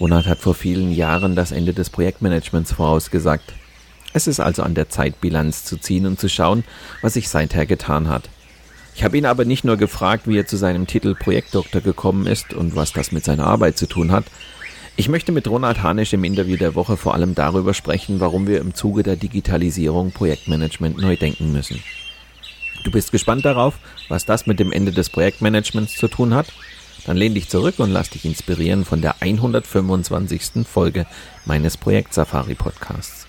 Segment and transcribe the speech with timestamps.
[0.00, 3.52] Ronald hat vor vielen Jahren das Ende des Projektmanagements vorausgesagt.
[4.14, 6.64] Es ist also an der Zeit, Bilanz zu ziehen und zu schauen,
[7.02, 8.30] was sich seither getan hat.
[8.96, 12.54] Ich habe ihn aber nicht nur gefragt, wie er zu seinem Titel Projektdoktor gekommen ist
[12.54, 14.24] und was das mit seiner Arbeit zu tun hat.
[14.96, 18.60] Ich möchte mit Ronald Hanisch im Interview der Woche vor allem darüber sprechen, warum wir
[18.60, 21.82] im Zuge der Digitalisierung Projektmanagement neu denken müssen.
[22.84, 26.52] Du bist gespannt darauf, was das mit dem Ende des Projektmanagements zu tun hat?
[27.06, 30.66] Dann lehn dich zurück und lass dich inspirieren von der 125.
[30.66, 31.06] Folge
[31.44, 33.26] meines Projekt Safari Podcasts.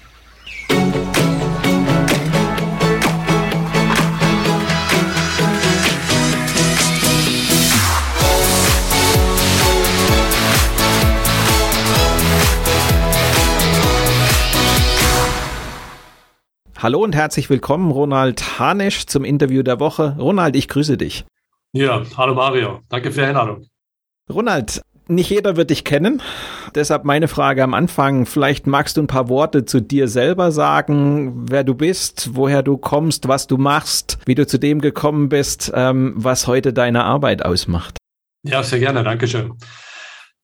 [16.81, 20.15] Hallo und herzlich willkommen, Ronald Hanisch, zum Interview der Woche.
[20.17, 21.25] Ronald, ich grüße dich.
[21.73, 22.81] Ja, hallo Mario.
[22.89, 23.65] Danke für die Einladung.
[24.29, 26.21] Ronald, nicht jeder wird dich kennen.
[26.75, 28.25] Deshalb meine Frage am Anfang.
[28.25, 32.77] Vielleicht magst du ein paar Worte zu dir selber sagen, wer du bist, woher du
[32.77, 37.45] kommst, was du machst, wie du zu dem gekommen bist, ähm, was heute deine Arbeit
[37.45, 37.97] ausmacht.
[38.43, 39.03] Ja, sehr gerne.
[39.03, 39.53] Dankeschön.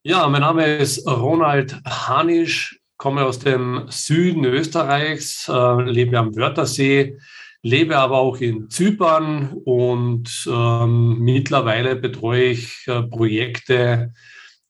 [0.04, 7.18] Ja, mein Name ist Ronald Hanisch komme aus dem Süden Österreichs, äh, lebe am Wörthersee,
[7.62, 14.14] lebe aber auch in Zypern und ähm, mittlerweile betreue ich äh, Projekte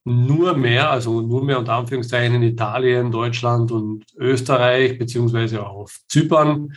[0.08, 5.98] nur mehr, also nur mehr unter Anführungszeichen in Italien, Deutschland und Österreich, beziehungsweise auch auf
[6.08, 6.74] Zypern.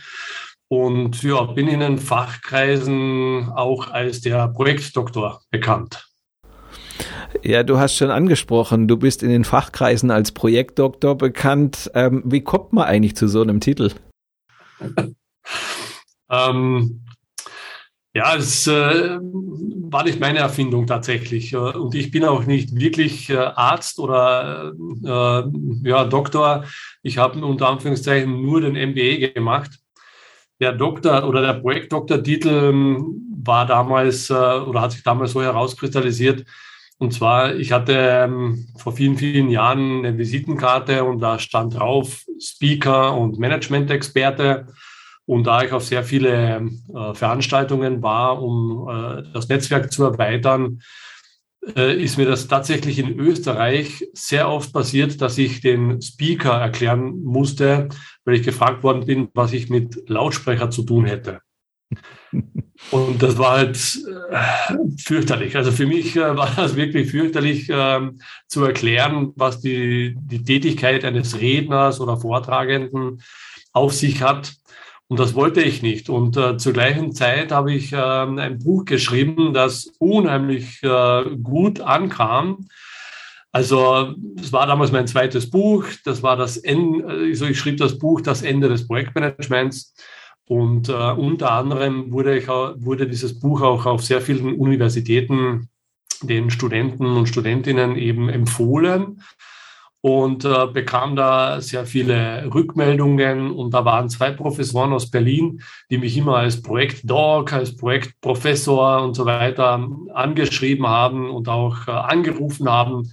[0.67, 6.07] Und ja, bin in den Fachkreisen auch als der Projektdoktor bekannt.
[7.43, 11.89] Ja, du hast schon angesprochen, du bist in den Fachkreisen als Projektdoktor bekannt.
[11.93, 13.91] Ähm, wie kommt man eigentlich zu so einem Titel?
[16.31, 17.05] ähm,
[18.13, 21.55] ja, es äh, war nicht meine Erfindung tatsächlich.
[21.55, 26.65] Und ich bin auch nicht wirklich äh, Arzt oder äh, ja, Doktor.
[27.03, 29.71] Ich habe unter Anführungszeichen nur den MBA gemacht.
[30.59, 36.45] Der Doktor oder der Projektdoktortitel ähm, war damals äh, oder hat sich damals so herauskristallisiert,
[37.01, 42.23] und zwar, ich hatte ähm, vor vielen, vielen Jahren eine Visitenkarte und da stand drauf
[42.39, 44.67] Speaker und Management-Experte.
[45.25, 50.81] Und da ich auf sehr viele äh, Veranstaltungen war, um äh, das Netzwerk zu erweitern,
[51.75, 57.21] äh, ist mir das tatsächlich in Österreich sehr oft passiert, dass ich den Speaker erklären
[57.21, 57.89] musste,
[58.25, 61.41] weil ich gefragt worden bin, was ich mit Lautsprecher zu tun hätte.
[62.91, 63.77] Und das war halt
[64.31, 65.55] äh, fürchterlich.
[65.55, 68.09] Also für mich äh, war das wirklich fürchterlich äh,
[68.47, 73.21] zu erklären, was die, die Tätigkeit eines Redners oder Vortragenden
[73.71, 74.53] auf sich hat.
[75.11, 76.07] Und das wollte ich nicht.
[76.07, 81.81] Und äh, zur gleichen Zeit habe ich äh, ein Buch geschrieben, das unheimlich äh, gut
[81.81, 82.69] ankam.
[83.51, 85.83] Also es war damals mein zweites Buch.
[86.05, 89.93] Das war das Ende, also ich schrieb das Buch Das Ende des Projektmanagements.
[90.45, 95.67] Und äh, unter anderem wurde, ich, wurde dieses Buch auch auf sehr vielen Universitäten
[96.21, 99.21] den Studenten und Studentinnen eben empfohlen
[100.01, 103.51] und äh, bekam da sehr viele Rückmeldungen.
[103.51, 109.15] Und da waren zwei Professoren aus Berlin, die mich immer als Projektdoc, als Projektprofessor und
[109.15, 113.11] so weiter angeschrieben haben und auch äh, angerufen haben.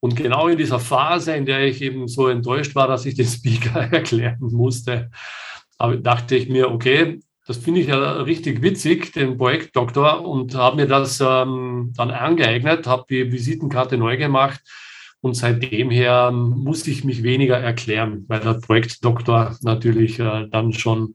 [0.00, 3.26] Und genau in dieser Phase, in der ich eben so enttäuscht war, dass ich den
[3.26, 5.10] Speaker erklären musste,
[5.78, 10.86] dachte ich mir, okay, das finde ich ja richtig witzig, den Projektdoktor, und habe mir
[10.86, 14.60] das ähm, dann angeeignet, habe die Visitenkarte neu gemacht
[15.24, 21.14] und seitdem her muss ich mich weniger erklären, weil der Projektdoktor natürlich äh, dann schon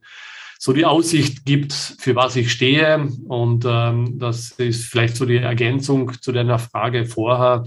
[0.58, 3.08] so die Aussicht gibt, für was ich stehe.
[3.28, 7.64] Und ähm, das ist vielleicht so die Ergänzung zu deiner Frage vorher.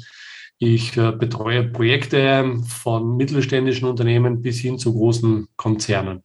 [0.57, 6.24] Ich äh, betreue Projekte von mittelständischen Unternehmen bis hin zu großen Konzernen.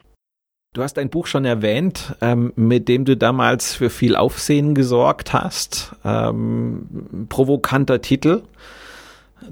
[0.74, 5.32] Du hast ein Buch schon erwähnt, ähm, mit dem du damals für viel Aufsehen gesorgt
[5.32, 5.94] hast.
[6.04, 8.42] Ähm, provokanter Titel.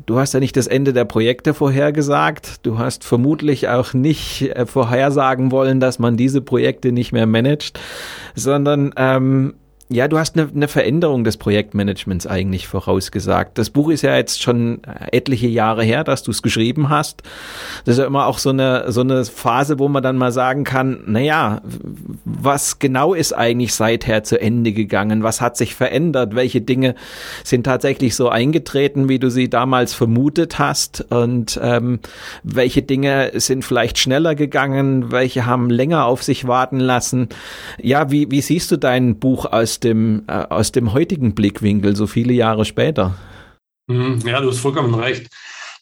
[0.04, 2.66] Du hast ja nicht das Ende der Projekte vorhergesagt.
[2.66, 7.78] Du hast vermutlich auch nicht äh, vorhersagen wollen, dass man diese Projekte nicht mehr managt,
[8.34, 9.54] sondern ähm,
[9.88, 13.56] ja, du hast eine, eine Veränderung des Projektmanagements eigentlich vorausgesagt.
[13.56, 14.80] Das Buch ist ja jetzt schon
[15.12, 17.22] etliche Jahre her, dass du es geschrieben hast.
[17.84, 20.64] Das ist ja immer auch so eine, so eine Phase, wo man dann mal sagen
[20.64, 21.60] kann, na ja,
[22.24, 25.22] was genau ist eigentlich seither zu Ende gegangen?
[25.22, 26.34] Was hat sich verändert?
[26.34, 26.96] Welche Dinge
[27.44, 31.06] sind tatsächlich so eingetreten, wie du sie damals vermutet hast?
[31.12, 32.00] Und ähm,
[32.42, 35.12] welche Dinge sind vielleicht schneller gegangen?
[35.12, 37.28] Welche haben länger auf sich warten lassen?
[37.80, 39.46] Ja, wie, wie siehst du dein Buch
[39.80, 43.14] dem, äh, aus dem heutigen Blickwinkel, so viele Jahre später.
[43.86, 44.20] Mhm.
[44.26, 45.30] Ja, du hast vollkommen recht.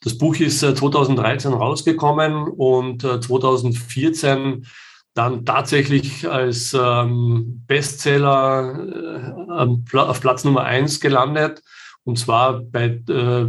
[0.02, 4.66] Das Buch ist 2013 äh, rausgekommen und äh, 2014
[5.14, 11.62] dann tatsächlich als ähm, Bestseller äh, auf Platz Nummer eins gelandet.
[12.02, 13.46] Und zwar bei, äh,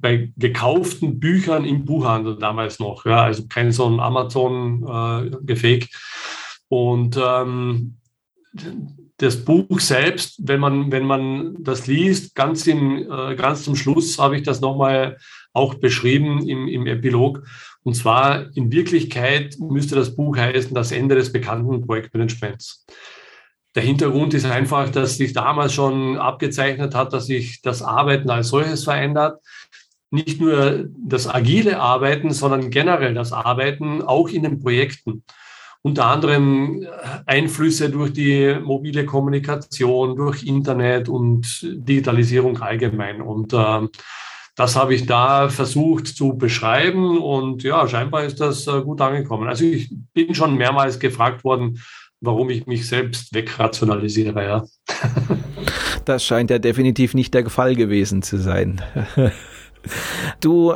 [0.00, 3.04] bei gekauften Büchern im Buchhandel damals noch.
[3.04, 5.86] Ja, also kein so ein Amazon-Gefake.
[5.86, 5.88] Äh,
[6.68, 7.98] und ähm,
[9.18, 14.18] das Buch selbst, wenn man, wenn man das liest, ganz, im, äh, ganz zum Schluss
[14.18, 15.18] habe ich das nochmal
[15.52, 17.42] auch beschrieben im, im Epilog.
[17.84, 22.84] Und zwar in Wirklichkeit müsste das Buch heißen, das Ende des bekannten Projektmanagements.
[23.76, 28.48] Der Hintergrund ist einfach, dass sich damals schon abgezeichnet hat, dass sich das Arbeiten als
[28.48, 29.40] solches verändert.
[30.10, 35.24] Nicht nur das agile Arbeiten, sondern generell das Arbeiten auch in den Projekten
[35.84, 36.86] unter anderem äh,
[37.26, 43.20] Einflüsse durch die mobile Kommunikation, durch Internet und Digitalisierung allgemein.
[43.20, 43.86] Und äh,
[44.56, 49.46] das habe ich da versucht zu beschreiben und ja, scheinbar ist das äh, gut angekommen.
[49.46, 51.82] Also ich bin schon mehrmals gefragt worden,
[52.20, 54.42] warum ich mich selbst wegrationalisiere.
[54.42, 54.64] Ja.
[56.06, 58.80] Das scheint ja definitiv nicht der Fall gewesen zu sein.
[60.40, 60.74] Du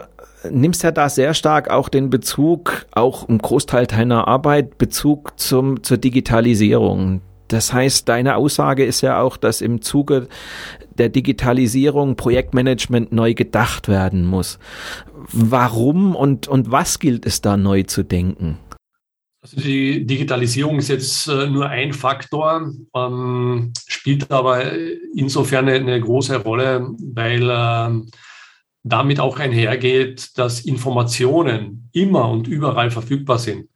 [0.50, 5.82] nimmst ja da sehr stark auch den Bezug, auch im Großteil deiner Arbeit, Bezug zum,
[5.82, 7.20] zur Digitalisierung.
[7.49, 10.29] Das heißt, deine Aussage ist ja auch, dass im Zuge
[10.99, 14.58] der Digitalisierung Projektmanagement neu gedacht werden muss.
[15.32, 18.58] Warum und, und was gilt es da neu zu denken?
[19.41, 24.73] Also die Digitalisierung ist jetzt äh, nur ein Faktor, ähm, spielt aber
[25.14, 28.11] insofern eine, große Rolle, weil äh,
[28.88, 33.69] damit auch einhergeht, dass Informationen immer und überall verfügbar sind.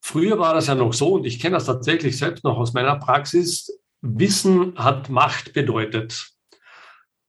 [0.00, 2.96] Früher war das ja noch so, und ich kenne das tatsächlich selbst noch aus meiner
[2.96, 6.34] Praxis, Wissen hat Macht bedeutet.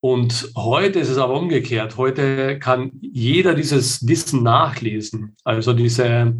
[0.01, 1.97] Und heute ist es aber umgekehrt.
[1.97, 5.35] Heute kann jeder dieses Wissen nachlesen.
[5.43, 6.37] Also diese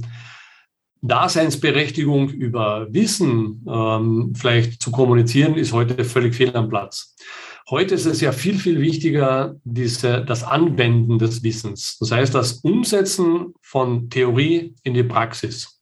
[1.02, 7.16] Daseinsberechtigung über Wissen ähm, vielleicht zu kommunizieren, ist heute völlig fehl am Platz.
[7.68, 11.98] Heute ist es ja viel, viel wichtiger, diese, das Anwenden des Wissens.
[12.00, 15.82] Das heißt, das Umsetzen von Theorie in die Praxis.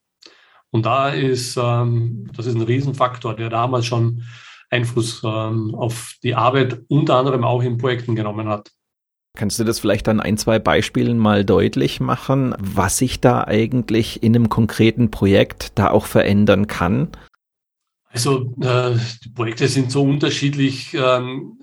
[0.71, 4.23] Und da ist, ähm, das ist ein Riesenfaktor, der damals schon
[4.69, 8.71] Einfluss ähm, auf die Arbeit unter anderem auch in Projekten genommen hat.
[9.37, 14.23] Kannst du das vielleicht an ein, zwei Beispielen mal deutlich machen, was sich da eigentlich
[14.23, 17.09] in einem konkreten Projekt da auch verändern kann?
[18.09, 18.95] Also äh,
[19.25, 20.93] die Projekte sind so unterschiedlich.
[20.93, 21.59] Ähm,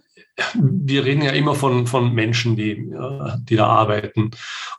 [0.54, 2.90] wir reden ja immer von, von Menschen, die,
[3.48, 4.30] die da arbeiten.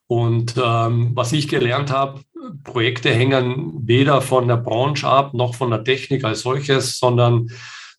[0.07, 2.21] Und ähm, was ich gelernt habe,
[2.63, 7.49] Projekte hängen weder von der Branche ab noch von der Technik als solches, sondern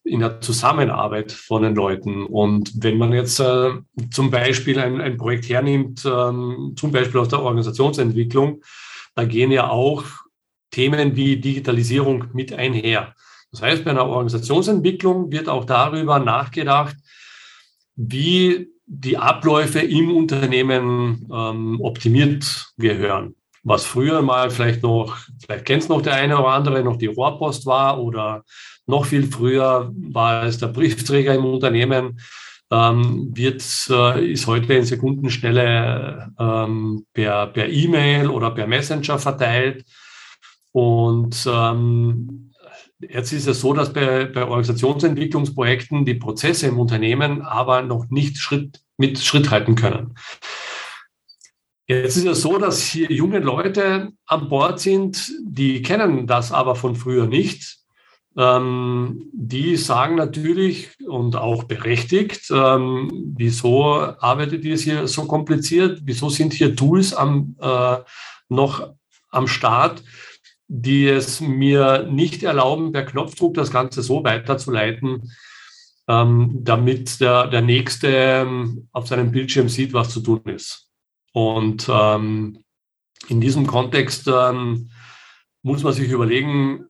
[0.04, 2.26] in der Zusammenarbeit von den Leuten.
[2.26, 3.70] Und wenn man jetzt äh,
[4.10, 8.62] zum Beispiel ein, ein Projekt hernimmt, ähm, zum Beispiel aus der Organisationsentwicklung,
[9.14, 10.04] da gehen ja auch
[10.70, 13.14] Themen wie Digitalisierung mit einher.
[13.52, 16.96] Das heißt, bei einer Organisationsentwicklung wird auch darüber nachgedacht,
[17.96, 23.34] wie die Abläufe im Unternehmen ähm, optimiert gehören.
[23.64, 27.06] Was früher mal vielleicht noch, vielleicht kennt es noch der eine oder andere, noch die
[27.06, 28.44] Rohrpost war oder
[28.86, 32.18] noch viel früher war es der Briefträger im Unternehmen,
[32.72, 39.84] ähm, wird, äh, ist heute in Sekundenschnelle ähm, per, per E-Mail oder per Messenger verteilt.
[40.72, 42.51] Und ähm,
[43.08, 48.38] Jetzt ist es so, dass bei, bei Organisationsentwicklungsprojekten die Prozesse im Unternehmen aber noch nicht
[48.38, 50.14] Schritt, mit Schritt halten können.
[51.86, 56.76] Jetzt ist es so, dass hier junge Leute an Bord sind, die kennen das aber
[56.76, 57.78] von früher nicht.
[58.34, 66.00] Ähm, die sagen natürlich und auch berechtigt, ähm, wieso arbeitet ihr hier so kompliziert?
[66.04, 67.96] Wieso sind hier Tools am, äh,
[68.48, 68.94] noch
[69.30, 70.02] am Start?
[70.68, 75.32] Die es mir nicht erlauben, per Knopfdruck das Ganze so weiterzuleiten,
[76.08, 80.88] ähm, damit der, der Nächste ähm, auf seinem Bildschirm sieht, was zu tun ist.
[81.32, 82.64] Und ähm,
[83.28, 84.90] in diesem Kontext ähm,
[85.62, 86.86] muss man sich überlegen,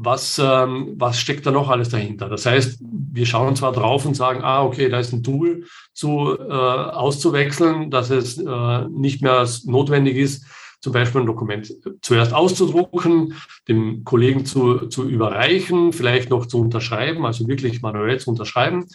[0.00, 2.28] was, ähm, was steckt da noch alles dahinter?
[2.28, 6.38] Das heißt, wir schauen zwar drauf und sagen, ah, okay, da ist ein Tool zu,
[6.38, 10.46] äh, auszuwechseln, dass es äh, nicht mehr notwendig ist,
[10.80, 13.34] zum Beispiel ein Dokument zuerst auszudrucken,
[13.68, 18.86] dem Kollegen zu, zu überreichen, vielleicht noch zu unterschreiben, also wirklich manuell zu unterschreiben.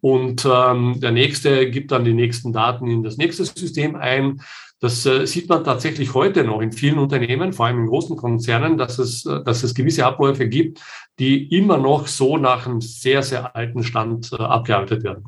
[0.00, 4.40] Und ähm, der nächste gibt dann die nächsten Daten in das nächste System ein.
[4.78, 8.76] Das äh, sieht man tatsächlich heute noch in vielen Unternehmen, vor allem in großen Konzernen,
[8.76, 10.80] dass es, äh, dass es gewisse Abläufe gibt,
[11.18, 15.24] die immer noch so nach einem sehr, sehr alten Stand äh, abgearbeitet werden.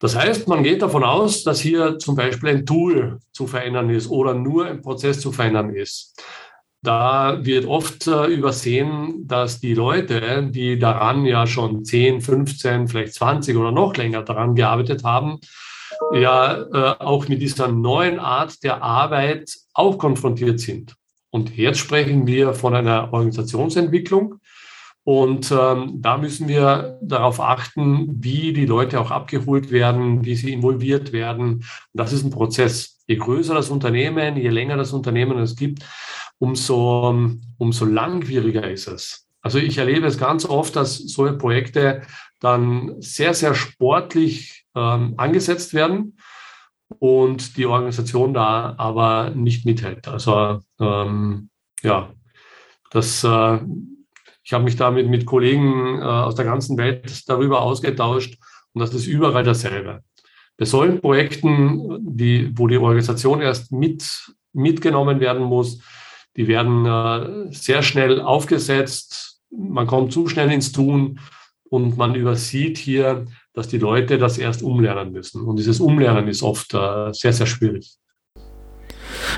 [0.00, 4.08] Das heißt, man geht davon aus, dass hier zum Beispiel ein Tool zu verändern ist
[4.08, 6.18] oder nur ein Prozess zu verändern ist.
[6.82, 13.12] Da wird oft äh, übersehen, dass die Leute, die daran ja schon 10, 15, vielleicht
[13.12, 15.38] 20 oder noch länger daran gearbeitet haben,
[16.14, 20.94] ja äh, auch mit dieser neuen Art der Arbeit auch konfrontiert sind.
[21.28, 24.36] Und jetzt sprechen wir von einer Organisationsentwicklung.
[25.04, 30.52] Und ähm, da müssen wir darauf achten, wie die Leute auch abgeholt werden, wie sie
[30.52, 31.54] involviert werden.
[31.54, 31.64] Und
[31.94, 33.02] das ist ein Prozess.
[33.06, 35.84] Je größer das Unternehmen, je länger das Unternehmen es gibt,
[36.38, 37.14] umso,
[37.58, 39.26] umso langwieriger ist es.
[39.42, 42.02] Also ich erlebe es ganz oft, dass solche Projekte
[42.40, 46.18] dann sehr, sehr sportlich ähm, angesetzt werden
[46.98, 50.08] und die Organisation da aber nicht mithält.
[50.08, 51.48] Also ähm,
[51.82, 52.12] ja,
[52.90, 53.60] das, äh,
[54.42, 58.38] ich habe mich damit mit Kollegen äh, aus der ganzen Welt darüber ausgetauscht
[58.72, 60.02] und das ist überall dasselbe.
[60.56, 65.80] Bei solchen Projekten, die, wo die Organisation erst mit, mitgenommen werden muss,
[66.36, 71.18] die werden äh, sehr schnell aufgesetzt, man kommt zu schnell ins Tun
[71.68, 75.42] und man übersieht hier dass die Leute das erst umlernen müssen.
[75.42, 77.96] Und dieses Umlernen ist oft äh, sehr, sehr schwierig.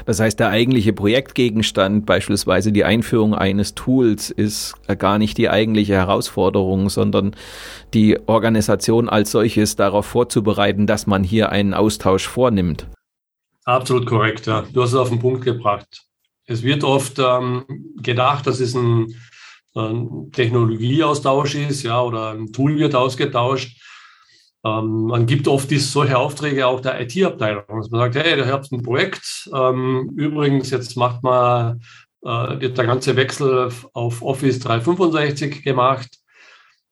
[0.06, 5.94] Das heißt, der eigentliche Projektgegenstand, beispielsweise die Einführung eines Tools, ist gar nicht die eigentliche
[5.94, 7.34] Herausforderung, sondern
[7.94, 12.86] die Organisation als solches darauf vorzubereiten, dass man hier einen Austausch vornimmt.
[13.64, 14.64] Absolut korrekt, ja.
[14.72, 15.86] Du hast es auf den Punkt gebracht.
[16.46, 17.64] Es wird oft ähm,
[18.02, 19.14] gedacht, das ist ein,
[19.74, 23.78] ein Technologieaustausch ist, ja, oder ein Tool wird ausgetauscht.
[24.64, 27.64] Ähm, man gibt oft diese, solche Aufträge auch der IT-Abteilung.
[27.68, 29.50] Man sagt, hey, da habt ein Projekt.
[29.54, 31.80] Ähm, übrigens, jetzt macht man,
[32.24, 36.18] äh, wird der ganze Wechsel auf Office 365 gemacht.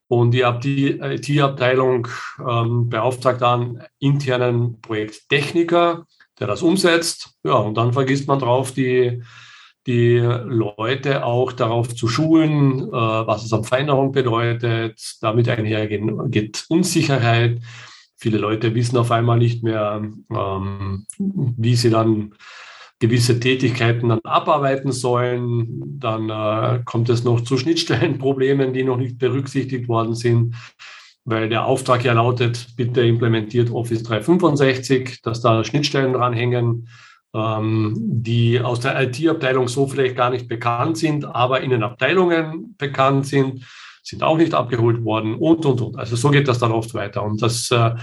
[0.08, 2.08] Und die IT-Abteilung
[2.44, 6.04] ähm, beauftragt dann internen Projekttechniker,
[6.40, 7.38] der das umsetzt.
[7.44, 9.22] Ja, und dann vergisst man drauf, die
[9.90, 15.16] die Leute auch darauf zu schulen, äh, was es an Veränderung bedeutet.
[15.20, 17.60] Damit einhergeht Unsicherheit.
[18.16, 22.34] Viele Leute wissen auf einmal nicht mehr, ähm, wie sie dann
[23.00, 25.98] gewisse Tätigkeiten dann abarbeiten sollen.
[25.98, 30.54] Dann äh, kommt es noch zu Schnittstellenproblemen, die noch nicht berücksichtigt worden sind,
[31.24, 36.86] weil der Auftrag ja lautet, bitte implementiert Office 365, dass da Schnittstellen dranhängen
[37.32, 43.26] die aus der IT-Abteilung so vielleicht gar nicht bekannt sind, aber in den Abteilungen bekannt
[43.26, 43.64] sind,
[44.02, 45.96] sind auch nicht abgeholt worden und, und, und.
[45.96, 47.22] Also so geht das dann oft weiter.
[47.22, 47.94] Und das äh,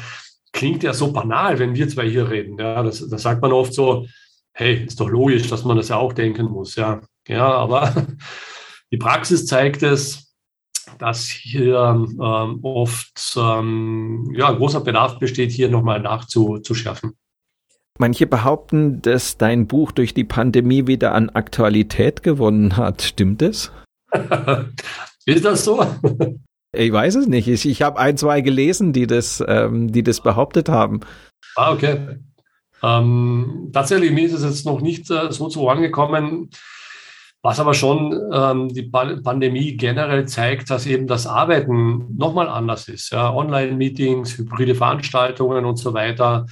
[0.53, 2.57] klingt ja so banal, wenn wir zwei hier reden.
[2.57, 4.07] Ja, das, das sagt man oft so,
[4.53, 6.75] hey, ist doch logisch, dass man das ja auch denken muss.
[6.75, 8.07] Ja, ja aber
[8.91, 10.35] die Praxis zeigt es,
[10.99, 17.17] dass hier ähm, oft ähm, ja, großer Bedarf besteht, hier nochmal nachzuschärfen.
[17.97, 23.01] Manche behaupten, dass dein Buch durch die Pandemie wieder an Aktualität gewonnen hat.
[23.01, 23.71] Stimmt es?
[25.25, 25.85] Ist das so?
[26.71, 27.47] Ich weiß es nicht.
[27.47, 31.01] Ich, ich habe ein, zwei gelesen, die das, ähm, die das behauptet haben.
[31.55, 32.19] Ah, okay.
[32.83, 36.49] Ähm, tatsächlich, mir ist es jetzt noch nicht äh, so zu Ohren gekommen.
[37.41, 43.11] Was aber schon ähm, die Pandemie generell zeigt, dass eben das Arbeiten nochmal anders ist.
[43.11, 43.33] Ja?
[43.33, 46.45] Online-Meetings, hybride Veranstaltungen und so weiter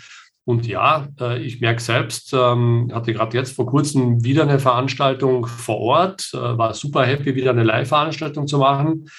[0.46, 5.48] und ja, äh, ich merke selbst, ähm, hatte gerade jetzt vor kurzem wieder eine Veranstaltung
[5.48, 9.10] vor Ort, äh, war super happy, wieder eine Live-Veranstaltung zu machen,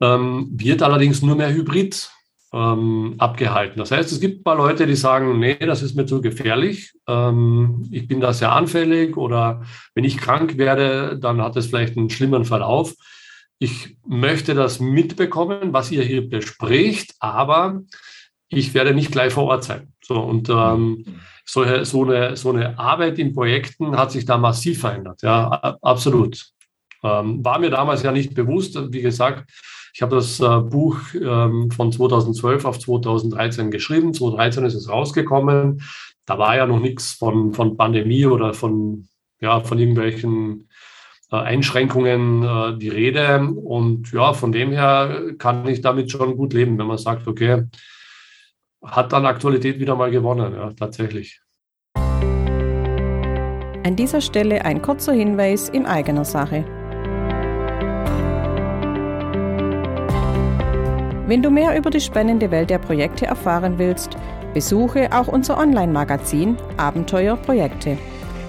[0.00, 2.10] ähm, wird allerdings nur mehr hybrid
[2.52, 3.80] ähm, abgehalten.
[3.80, 6.92] Das heißt, es gibt paar Leute, die sagen, nee, das ist mir zu gefährlich,
[7.90, 9.62] ich bin da sehr anfällig oder
[9.94, 12.94] wenn ich krank werde, dann hat es vielleicht einen schlimmen Verlauf.
[13.60, 17.82] Ich möchte das mitbekommen, was ihr hier bespricht, aber
[18.48, 19.92] ich werde nicht gleich vor Ort sein.
[20.02, 21.04] So, und ähm,
[21.44, 25.22] so, so, eine, so eine Arbeit in Projekten hat sich da massiv verändert.
[25.22, 25.48] Ja,
[25.82, 26.46] absolut.
[27.02, 28.78] Ähm, war mir damals ja nicht bewusst.
[28.92, 29.50] Wie gesagt,
[29.94, 34.12] ich habe das äh, Buch ähm, von 2012 auf 2013 geschrieben.
[34.12, 35.82] 2013 ist es rausgekommen.
[36.26, 39.08] Da war ja noch nichts von, von Pandemie oder von,
[39.40, 40.68] ja, von irgendwelchen
[41.30, 43.40] äh, Einschränkungen äh, die Rede.
[43.40, 47.64] Und ja, von dem her kann ich damit schon gut leben, wenn man sagt, okay,
[48.82, 51.40] hat dann Aktualität wieder mal gewonnen, ja, tatsächlich.
[53.84, 56.64] An dieser Stelle ein kurzer Hinweis in eigener Sache.
[61.28, 64.16] Wenn du mehr über die spannende Welt der Projekte erfahren willst,
[64.54, 67.98] besuche auch unser Online-Magazin Abenteuer Projekte.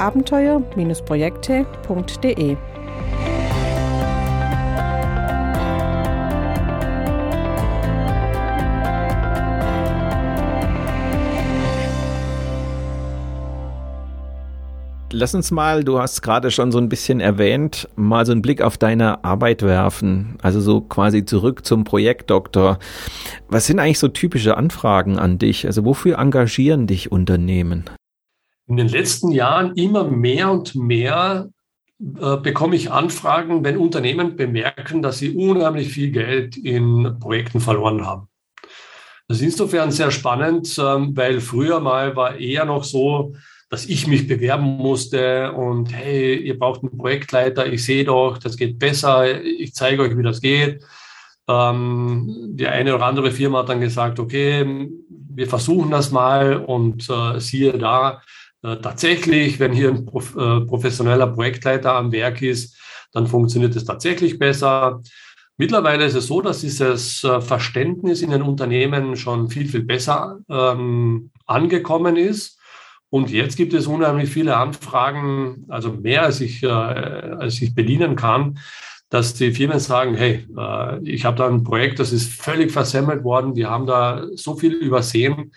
[0.00, 2.56] abenteuer-projekte.de.
[15.12, 18.62] Lass uns mal, du hast gerade schon so ein bisschen erwähnt, mal so einen Blick
[18.62, 20.36] auf deine Arbeit werfen.
[20.40, 22.78] Also so quasi zurück zum Projektdoktor.
[23.48, 25.66] Was sind eigentlich so typische Anfragen an dich?
[25.66, 27.84] Also wofür engagieren dich Unternehmen?
[28.70, 31.50] In den letzten Jahren immer mehr und mehr
[31.98, 38.06] äh, bekomme ich Anfragen, wenn Unternehmen bemerken, dass sie unheimlich viel Geld in Projekten verloren
[38.06, 38.28] haben.
[39.26, 43.34] Das ist insofern sehr spannend, ähm, weil früher mal war eher noch so,
[43.70, 48.56] dass ich mich bewerben musste und hey, ihr braucht einen Projektleiter, ich sehe doch, das
[48.56, 50.84] geht besser, ich zeige euch, wie das geht.
[51.48, 57.10] Ähm, die eine oder andere Firma hat dann gesagt, okay, wir versuchen das mal und
[57.10, 58.22] äh, siehe da,
[58.62, 62.76] tatsächlich, wenn hier ein äh, professioneller Projektleiter am Werk ist,
[63.12, 65.02] dann funktioniert es tatsächlich besser.
[65.56, 70.38] Mittlerweile ist es so, dass dieses äh, Verständnis in den Unternehmen schon viel, viel besser
[70.48, 72.58] ähm, angekommen ist.
[73.10, 78.14] Und jetzt gibt es unheimlich viele Anfragen, also mehr als ich, äh, als ich bedienen
[78.14, 78.58] kann,
[79.10, 83.24] dass die Firmen sagen, hey, äh, ich habe da ein Projekt, das ist völlig versemmelt
[83.24, 85.52] worden, wir haben da so viel übersehen.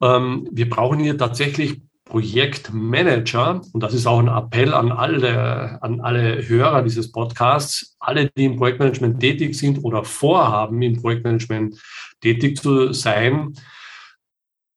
[0.00, 6.00] Ähm, wir brauchen hier tatsächlich Projektmanager, und das ist auch ein Appell an alle, an
[6.00, 11.80] alle Hörer dieses Podcasts, alle, die im Projektmanagement tätig sind oder vorhaben, im Projektmanagement
[12.20, 13.54] tätig zu sein,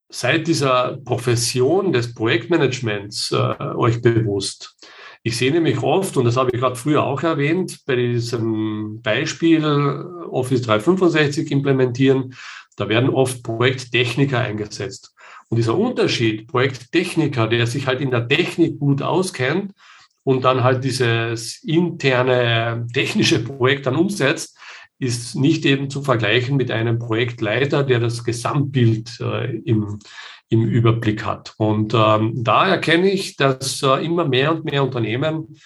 [0.10, 4.78] seid dieser Profession des Projektmanagements äh, euch bewusst.
[5.24, 9.66] Ich sehe nämlich oft, und das habe ich gerade früher auch erwähnt, bei diesem Beispiel
[10.30, 12.34] Office 365 implementieren,
[12.78, 15.14] da werden oft Projekttechniker eingesetzt.
[15.50, 19.74] Und dieser Unterschied, Projekttechniker, der sich halt in der Technik gut auskennt
[20.24, 24.58] und dann halt dieses interne technische Projekt dann umsetzt,
[25.00, 30.00] ist nicht eben zu vergleichen mit einem Projektleiter, der das Gesamtbild äh, im,
[30.50, 31.54] im Überblick hat.
[31.58, 35.60] Und ähm, da erkenne ich, dass äh, immer mehr und mehr Unternehmen,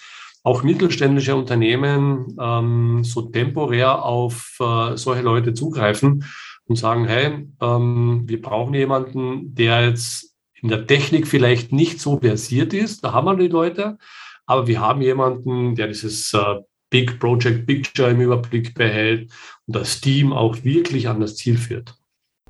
[0.44, 6.24] auch mittelständische Unternehmen, ähm, so temporär auf äh, solche Leute zugreifen
[6.66, 12.18] und sagen, hey, ähm, wir brauchen jemanden, der jetzt in der Technik vielleicht nicht so
[12.18, 13.98] versiert ist, da haben wir die Leute,
[14.46, 19.32] aber wir haben jemanden, der dieses äh, Big Project Picture im Überblick behält
[19.66, 21.94] und das Team auch wirklich an das Ziel führt.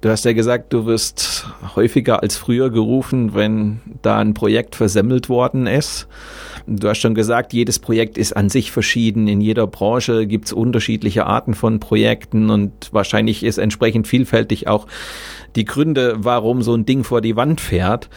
[0.03, 5.29] Du hast ja gesagt, du wirst häufiger als früher gerufen, wenn da ein Projekt versemmelt
[5.29, 6.09] worden ist.
[6.67, 9.29] Du hast schon gesagt, jedes Projekt ist an sich verschieden.
[9.29, 14.89] In jeder Branche gibt es unterschiedliche Arten von Projekten und wahrscheinlich ist entsprechend vielfältig auch
[15.55, 18.11] die Gründe, warum so ein Ding vor die Wand fährt.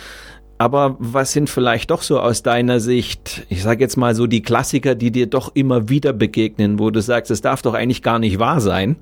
[0.57, 4.41] Aber was sind vielleicht doch so aus deiner Sicht, ich sage jetzt mal so die
[4.41, 8.19] Klassiker, die dir doch immer wieder begegnen, wo du sagst, es darf doch eigentlich gar
[8.19, 8.95] nicht wahr sein.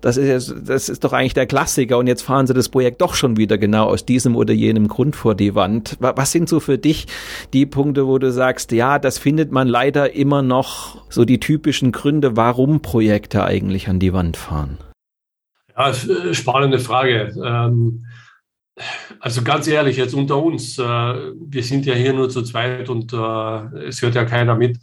[0.00, 3.14] Das ist, das ist doch eigentlich der Klassiker und jetzt fahren sie das Projekt doch
[3.14, 5.96] schon wieder genau aus diesem oder jenem Grund vor die Wand.
[6.00, 7.06] Was sind so für dich
[7.52, 11.92] die Punkte, wo du sagst, ja, das findet man leider immer noch so die typischen
[11.92, 14.78] Gründe, warum Projekte eigentlich an die Wand fahren?
[15.76, 17.32] Ja, äh, spannende Frage.
[17.44, 18.06] Ähm
[19.18, 23.12] also ganz ehrlich, jetzt unter uns, äh, wir sind ja hier nur zu zweit und
[23.12, 24.78] äh, es hört ja keiner mit.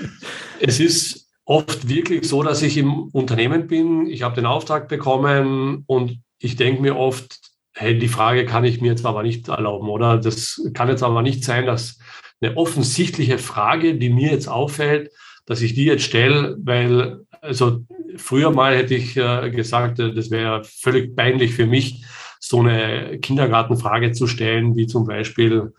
[0.60, 5.84] es ist oft wirklich so, dass ich im Unternehmen bin, ich habe den Auftrag bekommen
[5.86, 7.38] und ich denke mir oft,
[7.74, 10.18] hey, die Frage kann ich mir jetzt aber nicht erlauben, oder?
[10.18, 11.98] Das kann jetzt aber nicht sein, dass
[12.40, 15.10] eine offensichtliche Frage, die mir jetzt auffällt,
[15.46, 17.84] dass ich die jetzt stelle, weil, also
[18.16, 22.04] früher mal hätte ich äh, gesagt, äh, das wäre völlig peinlich für mich,
[22.44, 25.72] so eine Kindergartenfrage zu stellen, wie zum Beispiel,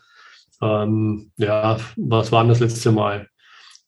[0.61, 3.27] ähm, ja, was war das letzte Mal?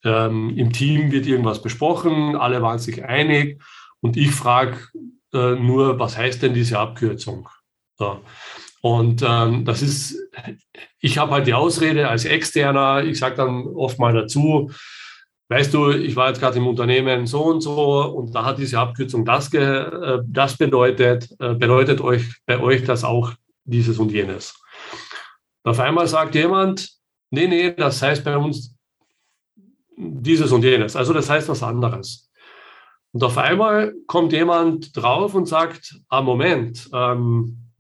[0.06, 3.62] ähm, im Team wird irgendwas besprochen, alle waren sich einig
[4.02, 4.78] und ich frage
[5.34, 7.50] äh, nur, was heißt denn diese Abkürzung?
[7.98, 8.22] So.
[8.82, 10.16] Und ähm, das ist,
[11.00, 14.72] ich habe halt die Ausrede als Externer, ich sage dann oft mal dazu,
[15.50, 18.80] weißt du, ich war jetzt gerade im Unternehmen so und so und da hat diese
[18.80, 24.12] Abkürzung das, ge, äh, das bedeutet, äh, bedeutet euch bei euch das auch dieses und
[24.12, 24.60] jenes.
[25.64, 26.90] Auf einmal sagt jemand,
[27.32, 28.76] nee, nee, das heißt bei uns
[29.98, 30.96] dieses und jenes.
[30.96, 32.30] Also das heißt was anderes.
[33.12, 37.72] Und auf einmal kommt jemand drauf und sagt, ah, Moment, ähm,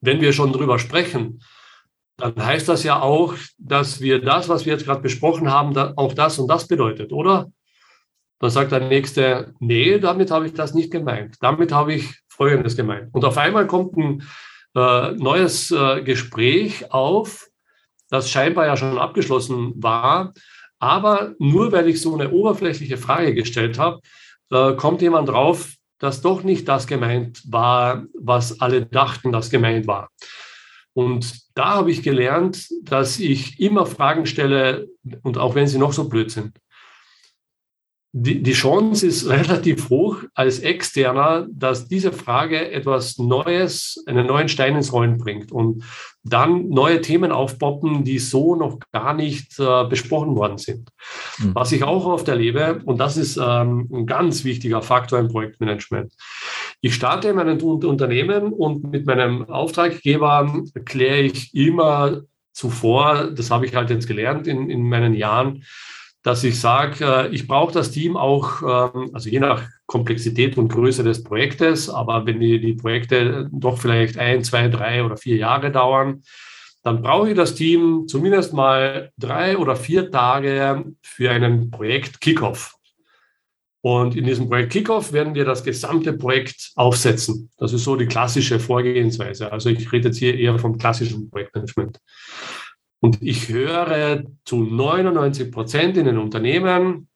[0.00, 1.40] wenn wir schon drüber sprechen,
[2.16, 6.14] dann heißt das ja auch, dass wir das, was wir jetzt gerade besprochen haben, auch
[6.14, 7.50] das und das bedeutet, oder?
[8.38, 11.36] Dann sagt der Nächste, nee, damit habe ich das nicht gemeint.
[11.40, 13.08] Damit habe ich Folgendes gemeint.
[13.12, 14.22] Und auf einmal kommt ein
[14.74, 17.46] äh, neues äh, Gespräch auf,
[18.10, 20.32] das scheinbar ja schon abgeschlossen war,
[20.78, 24.00] aber nur weil ich so eine oberflächliche Frage gestellt habe,
[24.50, 29.86] äh, kommt jemand drauf, dass doch nicht das gemeint war, was alle dachten, das gemeint
[29.86, 30.10] war.
[30.92, 34.88] Und da habe ich gelernt, dass ich immer Fragen stelle,
[35.22, 36.52] und auch wenn sie noch so blöd sind,
[38.18, 44.48] die, die Chance ist relativ hoch als Externer, dass diese Frage etwas Neues, einen neuen
[44.48, 45.82] Stein ins Rollen bringt und
[46.22, 50.90] dann neue Themen aufpoppen, die so noch gar nicht äh, besprochen worden sind.
[51.38, 51.54] Mhm.
[51.54, 56.12] Was ich auch oft erlebe, und das ist ähm, ein ganz wichtiger Faktor im Projektmanagement.
[56.80, 63.66] Ich starte in meinem Unternehmen und mit meinem Auftraggeber kläre ich immer zuvor, das habe
[63.66, 65.64] ich halt jetzt gelernt in, in meinen Jahren,
[66.22, 70.72] dass ich sage, äh, ich brauche das Team auch, ähm, also je nach Komplexität und
[70.72, 75.36] Größe des Projektes, aber wenn die, die Projekte doch vielleicht ein, zwei, drei oder vier
[75.36, 76.22] Jahre dauern,
[76.82, 82.75] dann brauche ich das Team zumindest mal drei oder vier Tage für einen Projekt Kickoff.
[83.86, 87.50] Und in diesem Projekt Kickoff werden wir das gesamte Projekt aufsetzen.
[87.56, 89.52] Das ist so die klassische Vorgehensweise.
[89.52, 92.00] Also ich rede jetzt hier eher vom klassischen Projektmanagement.
[92.98, 97.06] Und ich höre zu 99 Prozent in den Unternehmen,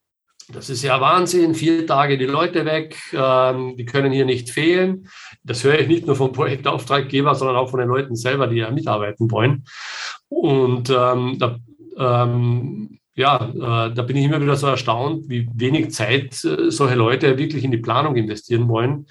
[0.52, 5.08] das ist ja Wahnsinn, vier Tage die Leute weg, ähm, die können hier nicht fehlen.
[5.42, 8.70] Das höre ich nicht nur vom Projektauftraggeber, sondern auch von den Leuten selber, die ja
[8.70, 9.64] mitarbeiten wollen.
[10.28, 11.58] Und ähm, da,
[11.98, 16.94] ähm, ja, äh, da bin ich immer wieder so erstaunt, wie wenig Zeit äh, solche
[16.94, 19.06] Leute wirklich in die Planung investieren wollen.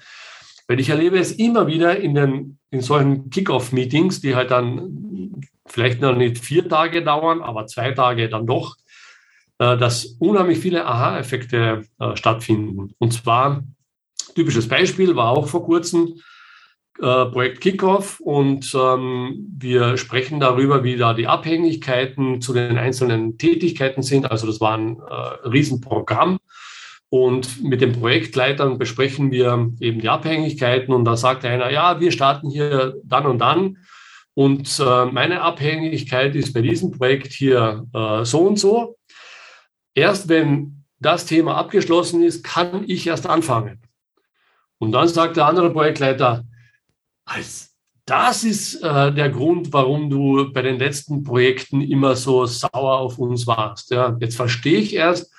[0.66, 6.00] Weil ich erlebe es immer wieder in, den, in solchen Kick-Off-Meetings, die halt dann vielleicht
[6.00, 8.76] noch nicht vier Tage dauern, aber zwei Tage dann doch,
[9.58, 12.92] äh, dass unheimlich viele Aha-Effekte äh, stattfinden.
[12.98, 13.62] Und zwar,
[14.34, 16.14] typisches Beispiel war auch vor kurzem
[17.00, 23.38] äh, Projekt Kickoff und ähm, wir sprechen darüber, wie da die Abhängigkeiten zu den einzelnen
[23.38, 24.30] Tätigkeiten sind.
[24.30, 26.38] Also das war ein äh, Riesenprogramm.
[27.12, 30.94] Und mit den Projektleitern besprechen wir eben die Abhängigkeiten.
[30.94, 33.78] Und da sagt einer, ja, wir starten hier dann und dann.
[34.34, 38.96] Und äh, meine Abhängigkeit ist bei diesem Projekt hier äh, so und so.
[39.94, 43.80] Erst wenn das Thema abgeschlossen ist, kann ich erst anfangen.
[44.78, 46.44] Und dann sagt der andere Projektleiter,
[48.06, 53.18] das ist äh, der Grund, warum du bei den letzten Projekten immer so sauer auf
[53.18, 53.90] uns warst.
[53.90, 55.32] Ja, jetzt verstehe ich erst,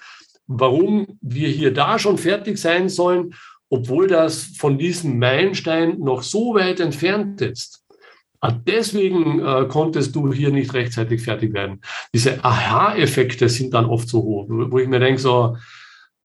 [0.47, 3.33] warum wir hier da schon fertig sein sollen,
[3.69, 7.83] obwohl das von diesem Meilenstein noch so weit entfernt ist.
[8.39, 11.81] Ah, deswegen äh, konntest du hier nicht rechtzeitig fertig werden.
[12.13, 15.57] Diese Aha-Effekte sind dann oft so hoch, wo ich mir denke, so,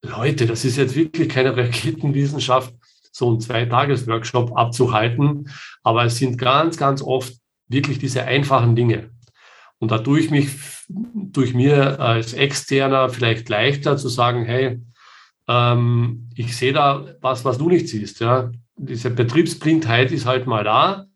[0.03, 2.73] Leute, das ist jetzt wirklich keine Raketenwissenschaft,
[3.17, 5.51] so einen Zwei-Tages-Workshop abzuhalten.
[5.83, 7.35] Aber es sind ganz, ganz oft
[7.69, 9.11] wirklich diese einfachen Dinge.
[9.79, 10.51] Und da tue ich mich
[10.89, 14.81] durch mir als Externer vielleicht leichter zu sagen, hey,
[15.49, 18.21] ähm, ich sehe da was, was du nicht siehst.
[18.21, 18.51] Ja?
[18.77, 21.07] Diese Betriebsblindheit ist halt mal da.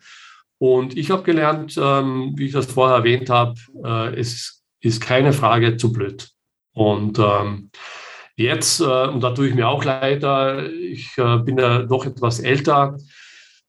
[0.59, 5.33] Und ich habe gelernt, ähm, wie ich das vorher erwähnt habe, äh, es ist keine
[5.33, 6.31] Frage zu blöd.
[6.75, 7.71] Und ähm,
[8.43, 10.25] jetzt, äh, und da tue ich mir auch leid,
[10.73, 12.97] ich äh, bin ja doch etwas älter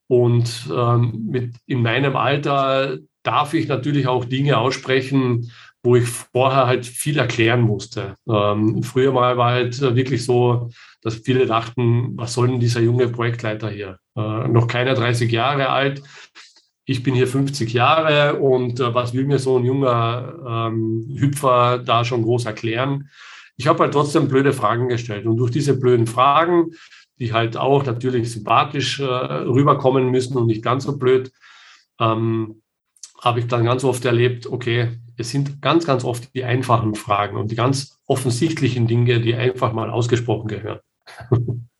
[0.08, 5.50] und ähm, mit, in meinem Alter darf ich natürlich auch Dinge aussprechen,
[5.82, 8.14] wo ich vorher halt viel erklären musste.
[8.28, 10.70] Ähm, früher mal war halt wirklich so,
[11.02, 13.98] dass viele dachten, was soll denn dieser junge Projektleiter hier?
[14.16, 16.02] Äh, noch keine 30 Jahre alt,
[16.84, 21.78] ich bin hier 50 Jahre und äh, was will mir so ein junger ähm, Hüpfer
[21.78, 23.08] da schon groß erklären?
[23.62, 26.72] Ich habe halt trotzdem blöde Fragen gestellt und durch diese blöden Fragen,
[27.20, 31.30] die halt auch natürlich sympathisch äh, rüberkommen müssen und nicht ganz so blöd,
[32.00, 32.60] ähm,
[33.20, 37.36] habe ich dann ganz oft erlebt, okay, es sind ganz, ganz oft die einfachen Fragen
[37.36, 40.80] und die ganz offensichtlichen Dinge, die einfach mal ausgesprochen gehören.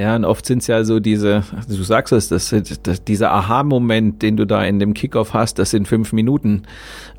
[0.00, 4.22] Ja, und oft sind es ja so diese, du sagst es, das, das, dieser Aha-Moment,
[4.22, 6.62] den du da in dem Kickoff hast, das sind fünf Minuten.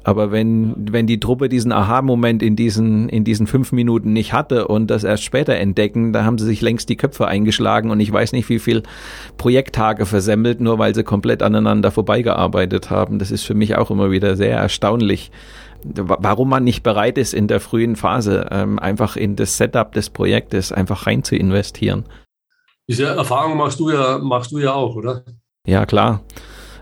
[0.04, 4.68] Aber wenn, wenn die Truppe diesen Aha-Moment in diesen, in diesen fünf Minuten nicht hatte
[4.68, 8.12] und das erst später entdecken, da haben sie sich längst die Köpfe eingeschlagen und ich
[8.12, 8.82] weiß nicht, wie viel
[9.38, 13.20] Projekttage versemmelt, nur weil sie komplett aneinander vorbeigearbeitet haben.
[13.20, 15.30] Das ist für mich auch immer wieder sehr erstaunlich
[15.84, 20.12] warum man nicht bereit ist, in der frühen Phase ähm, einfach in das Setup des
[20.12, 22.06] Projektes einfach rein zu investieren.
[22.88, 25.24] Diese Erfahrung machst du ja, machst du ja auch, oder?
[25.66, 26.22] Ja, klar.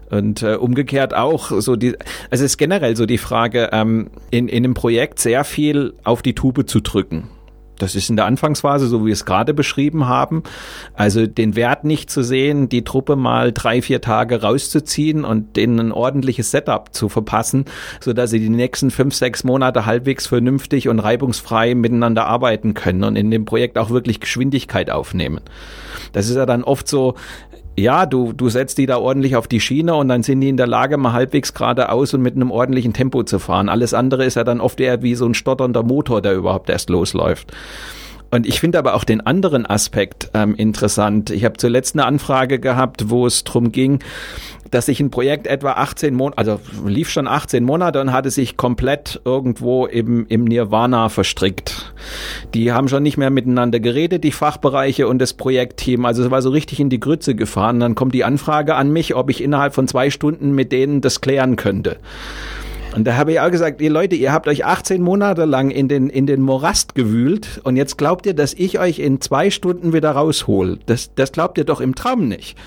[0.10, 1.96] Und äh, umgekehrt auch so die,
[2.32, 6.22] also es ist generell so die Frage, ähm, in, in einem Projekt sehr viel auf
[6.22, 7.30] die Tube zu drücken.
[7.80, 10.44] Das ist in der Anfangsphase, so wie wir es gerade beschrieben haben.
[10.94, 15.80] Also den Wert nicht zu sehen, die Truppe mal drei, vier Tage rauszuziehen und denen
[15.80, 17.66] ein ordentliches Setup zu verpassen,
[18.00, 23.04] so dass sie die nächsten fünf, sechs Monate halbwegs vernünftig und reibungsfrei miteinander arbeiten können
[23.04, 25.42] und in dem Projekt auch wirklich Geschwindigkeit aufnehmen.
[26.12, 27.16] Das ist ja dann oft so,
[27.80, 30.58] ja, du, du setzt die da ordentlich auf die Schiene und dann sind die in
[30.58, 33.70] der Lage, mal halbwegs geradeaus und mit einem ordentlichen Tempo zu fahren.
[33.70, 36.90] Alles andere ist ja dann oft eher wie so ein stotternder Motor, der überhaupt erst
[36.90, 37.52] losläuft.
[38.32, 41.30] Und ich finde aber auch den anderen Aspekt ähm, interessant.
[41.30, 44.00] Ich habe zuletzt eine Anfrage gehabt, wo es drum ging,
[44.72, 48.58] dass sich ein Projekt etwa 18 Monate, also lief schon 18 Monate und hatte sich
[48.58, 51.94] komplett irgendwo im, im Nirvana verstrickt.
[52.54, 56.06] Die haben schon nicht mehr miteinander geredet, die Fachbereiche und das Projektteam.
[56.06, 57.80] Also es war so richtig in die Grütze gefahren.
[57.80, 61.22] Dann kommt die Anfrage an mich, ob ich innerhalb von zwei Stunden mit denen das
[61.22, 61.98] klären könnte.
[62.96, 65.88] Und da habe ich auch gesagt, ihr Leute, ihr habt euch 18 Monate lang in
[65.88, 69.94] den, in den Morast gewühlt und jetzt glaubt ihr, dass ich euch in zwei Stunden
[69.94, 70.80] wieder raushol.
[70.88, 72.58] Das, das glaubt ihr doch im Traum nicht.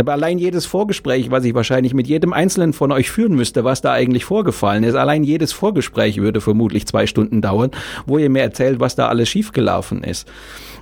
[0.00, 3.80] Aber allein jedes Vorgespräch, was ich wahrscheinlich mit jedem Einzelnen von euch führen müsste, was
[3.80, 7.70] da eigentlich vorgefallen ist, allein jedes Vorgespräch würde vermutlich zwei Stunden dauern,
[8.06, 10.28] wo ihr mir erzählt, was da alles schiefgelaufen ist.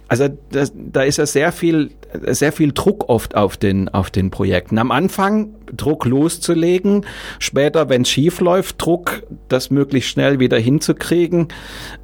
[0.09, 1.91] Also das, da ist ja sehr viel,
[2.29, 4.79] sehr viel Druck oft auf den, auf den Projekten.
[4.79, 7.05] Am Anfang Druck loszulegen,
[7.41, 11.49] später, wenn es schief läuft, Druck, das möglichst schnell wieder hinzukriegen.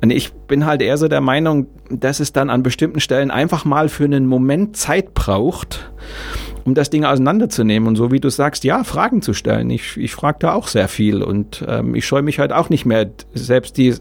[0.01, 3.64] Und ich bin halt eher so der Meinung, dass es dann an bestimmten Stellen einfach
[3.64, 5.92] mal für einen Moment Zeit braucht,
[6.64, 7.88] um das Ding auseinanderzunehmen.
[7.88, 9.70] Und so wie du sagst, ja, Fragen zu stellen.
[9.70, 12.85] Ich, ich frage da auch sehr viel und ähm, ich scheue mich halt auch nicht
[12.85, 13.94] mehr, selbst die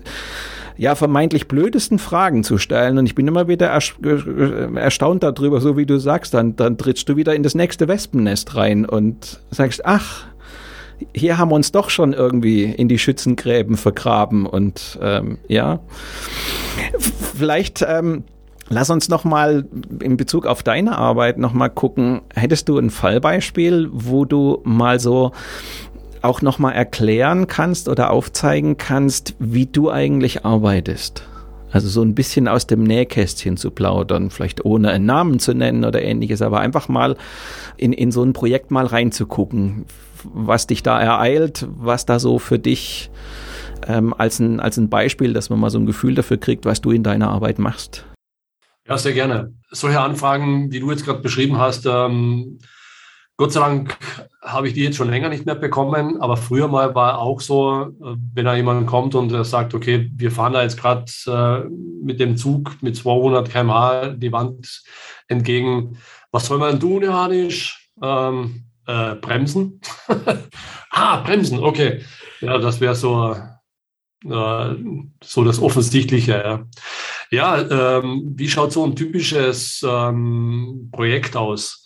[0.78, 2.98] ja vermeintlich blödesten Fragen zu stellen.
[2.98, 7.16] Und ich bin immer wieder erstaunt darüber, so wie du sagst, dann, dann trittst du
[7.16, 10.26] wieder in das nächste Wespennest rein und sagst, ach,
[11.14, 15.80] hier haben wir uns doch schon irgendwie in die Schützengräben vergraben und ähm, ja,
[17.36, 18.24] vielleicht ähm,
[18.72, 19.66] Lass uns noch mal
[20.02, 22.22] in Bezug auf deine Arbeit noch mal gucken.
[22.34, 25.34] Hättest du ein Fallbeispiel, wo du mal so
[26.22, 31.24] auch noch mal erklären kannst oder aufzeigen kannst, wie du eigentlich arbeitest?
[31.70, 35.84] Also so ein bisschen aus dem Nähkästchen zu plaudern, vielleicht ohne einen Namen zu nennen
[35.84, 37.18] oder ähnliches, aber einfach mal
[37.76, 39.86] in, in so ein Projekt mal reinzugucken,
[40.24, 43.12] was dich da ereilt, was da so für dich
[43.86, 46.80] ähm, als, ein, als ein Beispiel, dass man mal so ein Gefühl dafür kriegt, was
[46.80, 48.06] du in deiner Arbeit machst.
[48.92, 49.54] Ja, sehr gerne.
[49.70, 52.60] Solche Anfragen, die du jetzt gerade beschrieben hast, ähm,
[53.38, 53.98] Gott sei Dank
[54.42, 57.84] habe ich die jetzt schon länger nicht mehr bekommen, aber früher mal war auch so,
[57.84, 61.70] äh, wenn da jemand kommt und er sagt, okay, wir fahren da jetzt gerade äh,
[62.04, 64.84] mit dem Zug mit 200 km/h die Wand
[65.30, 65.98] entgegen.
[66.32, 67.90] Was soll man tun, Johannisch?
[68.04, 69.80] Ähm, äh, bremsen?
[70.92, 72.02] ah, bremsen, okay.
[72.42, 73.38] Ja, das wäre so,
[74.26, 74.76] äh,
[75.24, 76.34] so das Offensichtliche.
[76.34, 76.66] Ja.
[77.34, 81.86] Ja, ähm, wie schaut so ein typisches ähm, Projekt aus?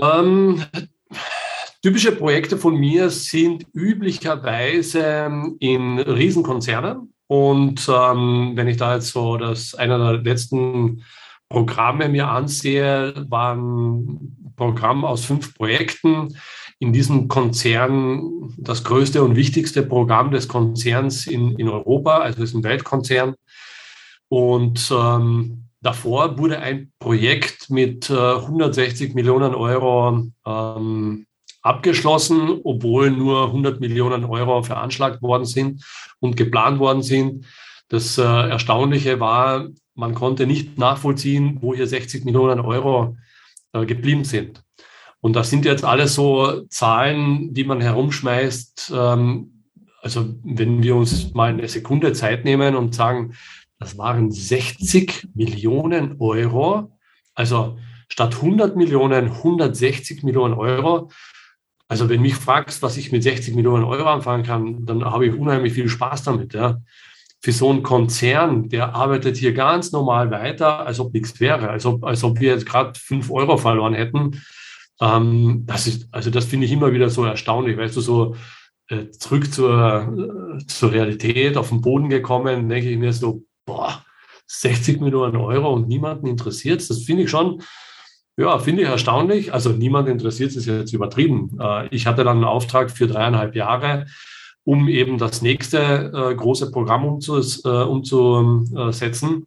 [0.00, 0.64] Ähm,
[1.82, 7.14] typische Projekte von mir sind üblicherweise in Riesenkonzernen.
[7.28, 11.04] Und ähm, wenn ich da jetzt so das einer der letzten
[11.48, 16.36] Programme mir ansehe, war ein Programm aus fünf Projekten.
[16.80, 22.54] In diesem Konzern das größte und wichtigste Programm des Konzerns in, in Europa, also ist
[22.54, 23.36] ein Weltkonzern.
[24.32, 31.26] Und ähm, davor wurde ein Projekt mit äh, 160 Millionen Euro ähm,
[31.60, 35.84] abgeschlossen, obwohl nur 100 Millionen Euro veranschlagt worden sind
[36.18, 37.44] und geplant worden sind.
[37.88, 43.18] Das äh, Erstaunliche war, man konnte nicht nachvollziehen, wo hier 60 Millionen Euro
[43.74, 44.62] äh, geblieben sind.
[45.20, 48.94] Und das sind jetzt alles so Zahlen, die man herumschmeißt.
[48.96, 49.64] Ähm,
[50.00, 53.34] also wenn wir uns mal eine Sekunde Zeit nehmen und sagen,
[53.82, 56.96] das waren 60 Millionen Euro,
[57.34, 61.10] also statt 100 Millionen 160 Millionen Euro.
[61.88, 65.34] also wenn mich fragst, was ich mit 60 Millionen Euro anfangen kann, dann habe ich
[65.34, 66.54] unheimlich viel Spaß damit.
[66.54, 66.80] Ja.
[67.40, 71.84] Für so einen Konzern, der arbeitet hier ganz normal weiter, als ob nichts wäre, als
[71.84, 74.42] ob, als ob wir jetzt gerade 5 Euro verloren hätten.
[75.00, 78.36] Ähm, das ist, also das finde ich immer wieder so erstaunlich, weißt du, so
[78.88, 84.04] äh, zurück zur, äh, zur Realität, auf den Boden gekommen, denke ich mir so, boah,
[84.46, 87.62] 60 Millionen Euro und niemanden interessiert Das finde ich schon,
[88.36, 89.52] ja, finde ich erstaunlich.
[89.52, 91.58] Also niemand interessiert es, ist jetzt übertrieben.
[91.60, 94.06] Äh, ich hatte dann einen Auftrag für dreieinhalb Jahre,
[94.64, 99.46] um eben das nächste äh, große Programm äh, umzusetzen.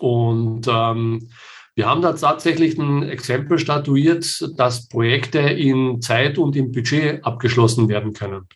[0.00, 1.30] Und ähm,
[1.74, 7.88] wir haben da tatsächlich ein Exempel statuiert, dass Projekte in Zeit und im Budget abgeschlossen
[7.88, 8.48] werden können.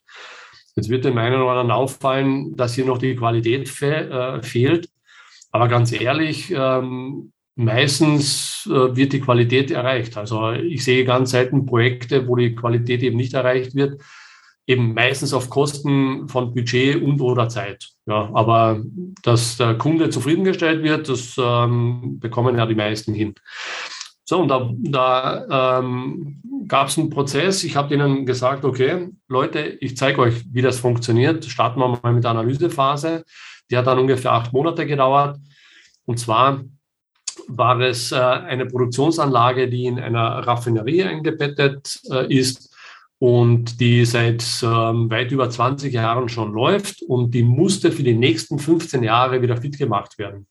[0.74, 4.88] Jetzt wird dem einen oder anderen auffallen, dass hier noch die Qualität fe äh, fehlt.
[5.50, 10.16] Aber ganz ehrlich, ähm, meistens äh, wird die Qualität erreicht.
[10.16, 14.00] Also ich sehe ganz selten Projekte, wo die Qualität eben nicht erreicht wird,
[14.66, 17.90] eben meistens auf Kosten von Budget und oder Zeit.
[18.06, 18.82] Ja, aber
[19.22, 23.35] dass der Kunde zufriedengestellt wird, das ähm, bekommen ja die meisten hin.
[24.33, 27.64] So, und da, da ähm, gab es einen Prozess.
[27.64, 31.45] Ich habe denen gesagt, okay, Leute, ich zeige euch, wie das funktioniert.
[31.45, 33.27] Starten wir mal mit der Analysephase.
[33.71, 35.38] Die hat dann ungefähr acht Monate gedauert.
[36.07, 36.62] Und zwar
[37.47, 42.75] war es äh, eine Produktionsanlage, die in einer Raffinerie eingebettet äh, ist
[43.18, 48.14] und die seit ähm, weit über 20 Jahren schon läuft und die musste für die
[48.14, 50.47] nächsten 15 Jahre wieder fit gemacht werden.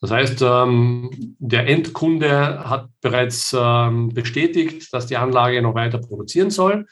[0.00, 6.50] Das heißt, ähm, der Endkunde hat bereits ähm, bestätigt, dass die Anlage noch weiter produzieren
[6.50, 6.86] soll.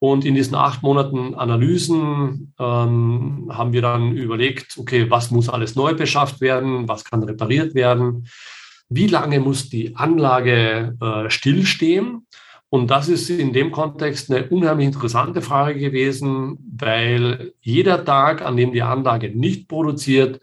[0.00, 5.76] Und in diesen acht Monaten Analysen ähm, haben wir dann überlegt, okay, was muss alles
[5.76, 8.26] neu beschafft werden, was kann repariert werden,
[8.88, 12.26] wie lange muss die Anlage äh, stillstehen.
[12.68, 18.56] Und das ist in dem Kontext eine unheimlich interessante Frage gewesen, weil jeder Tag, an
[18.56, 20.40] dem die Anlage nicht produziert,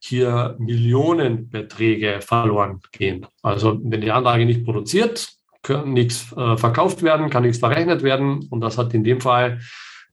[0.00, 3.26] hier Millionenbeträge verloren gehen.
[3.42, 5.32] Also wenn die Anlage nicht produziert,
[5.62, 8.46] kann nichts äh, verkauft werden, kann nichts verrechnet werden.
[8.50, 9.60] Und das hat in dem Fall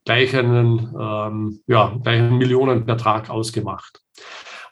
[0.05, 4.01] gleich einen, ähm, ja, gleich einen Millionenbetrag ausgemacht.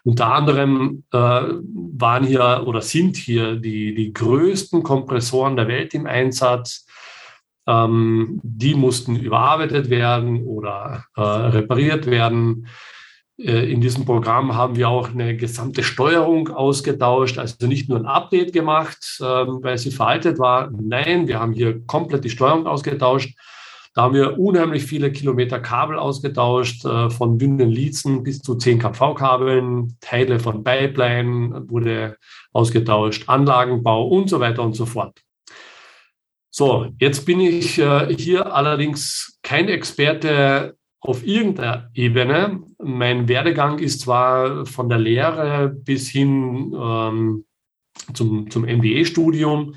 [0.04, 6.06] Unter anderem äh, waren hier oder sind hier die, die größten Kompressoren der Welt im
[6.06, 6.86] Einsatz.
[7.66, 12.66] Ähm, die mussten überarbeitet werden oder äh, repariert werden.
[13.38, 18.06] Äh, in diesem Programm haben wir auch eine gesamte Steuerung ausgetauscht, also nicht nur ein
[18.06, 20.70] Update gemacht, ähm, weil sie veraltet war.
[20.70, 23.36] Nein, wir haben hier komplett die Steuerung ausgetauscht.
[23.94, 28.80] Da haben wir unheimlich viele Kilometer Kabel ausgetauscht, äh, von dünnen Liezen bis zu 10
[28.80, 32.16] kV-Kabeln, Teile von Pipeline wurde
[32.52, 35.20] ausgetauscht, Anlagenbau und so weiter und so fort.
[36.50, 42.62] So, jetzt bin ich äh, hier allerdings kein Experte auf irgendeiner Ebene.
[42.82, 47.44] Mein Werdegang ist zwar von der Lehre bis hin ähm,
[48.14, 49.74] zum, zum MBA-Studium.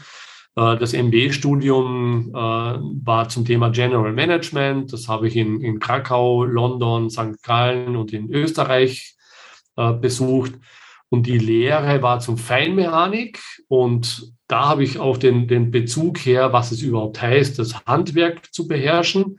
[0.55, 4.93] Äh, das MBA-Studium äh, war zum Thema General Management.
[4.93, 7.43] Das habe ich in, in Krakau, London, St.
[7.43, 9.17] Gallen und in Österreich
[9.75, 10.53] äh, besucht.
[11.09, 13.41] Und die Lehre war zum Feinmechanik.
[13.67, 18.53] Und da habe ich auch den, den Bezug her, was es überhaupt heißt, das Handwerk
[18.53, 19.37] zu beherrschen.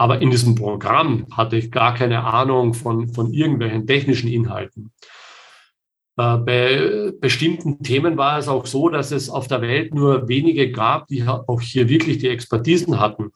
[0.00, 4.92] Aber in diesem Programm hatte ich gar keine Ahnung von, von irgendwelchen technischen Inhalten.
[6.16, 10.72] Äh, bei bestimmten Themen war es auch so, dass es auf der Welt nur wenige
[10.72, 13.32] gab, die auch hier wirklich die Expertisen hatten.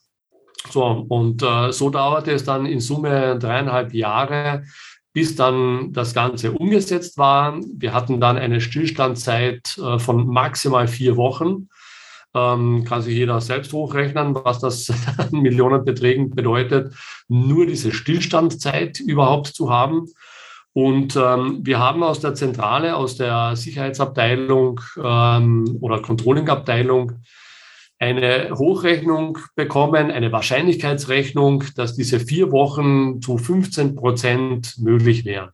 [0.70, 4.64] So, und äh, so dauerte es dann in Summe dreieinhalb Jahre,
[5.12, 7.60] bis dann das Ganze umgesetzt war.
[7.76, 11.68] Wir hatten dann eine Stillstandzeit äh, von maximal vier Wochen.
[12.34, 16.92] Ähm, kann sich jeder selbst hochrechnen, was das an Millionenbeträgen bedeutet,
[17.28, 20.08] nur diese Stillstandzeit überhaupt zu haben.
[20.72, 27.12] Und ähm, wir haben aus der Zentrale, aus der Sicherheitsabteilung ähm, oder Controllingabteilung
[28.00, 35.50] eine Hochrechnung bekommen, eine Wahrscheinlichkeitsrechnung, dass diese vier Wochen zu 15 Prozent möglich wären.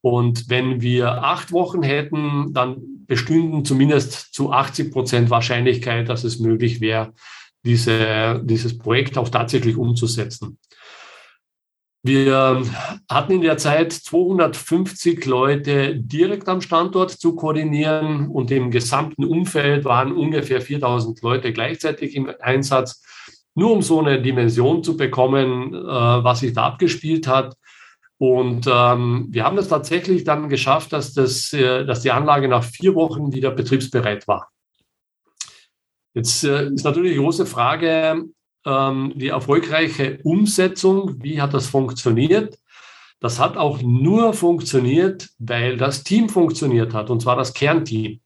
[0.00, 6.38] Und wenn wir acht Wochen hätten, dann bestünden zumindest zu 80 Prozent Wahrscheinlichkeit, dass es
[6.38, 7.12] möglich wäre,
[7.64, 10.58] diese, dieses Projekt auch tatsächlich umzusetzen.
[12.04, 12.64] Wir
[13.08, 19.84] hatten in der Zeit 250 Leute direkt am Standort zu koordinieren und im gesamten Umfeld
[19.84, 23.04] waren ungefähr 4000 Leute gleichzeitig im Einsatz.
[23.54, 27.54] Nur um so eine Dimension zu bekommen, äh, was sich da abgespielt hat.
[28.22, 32.62] Und ähm, wir haben es tatsächlich dann geschafft, dass, das, äh, dass die Anlage nach
[32.62, 34.48] vier Wochen wieder betriebsbereit war.
[36.14, 38.26] Jetzt äh, ist natürlich die große Frage,
[38.64, 42.60] ähm, die erfolgreiche Umsetzung, wie hat das funktioniert?
[43.18, 48.20] Das hat auch nur funktioniert, weil das Team funktioniert hat, und zwar das Kernteam.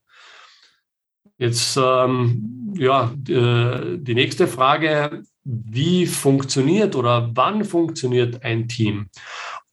[1.38, 9.08] Jetzt, ähm, ja, die, die nächste Frage, wie funktioniert oder wann funktioniert ein Team?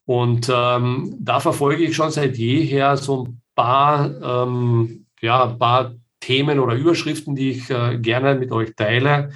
[0.06, 6.58] Und ähm, da verfolge ich schon seit jeher so ein paar, ähm, ja, paar Themen
[6.58, 9.30] oder Überschriften, die ich äh, gerne mit euch teile,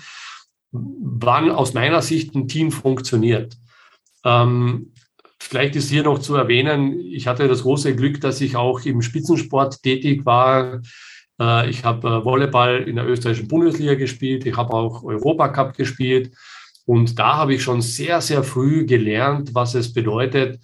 [0.71, 3.57] wann aus meiner Sicht ein Team funktioniert.
[4.25, 4.93] Ähm,
[5.41, 9.03] vielleicht ist hier noch zu erwähnen, ich hatte das große Glück, dass ich auch im
[9.03, 10.81] Spitzensport tätig war.
[11.41, 16.35] Äh, ich habe äh, Volleyball in der österreichischen Bundesliga gespielt, ich habe auch Europacup gespielt.
[16.89, 20.59] Und da habe ich schon sehr, sehr früh gelernt, was es bedeutet,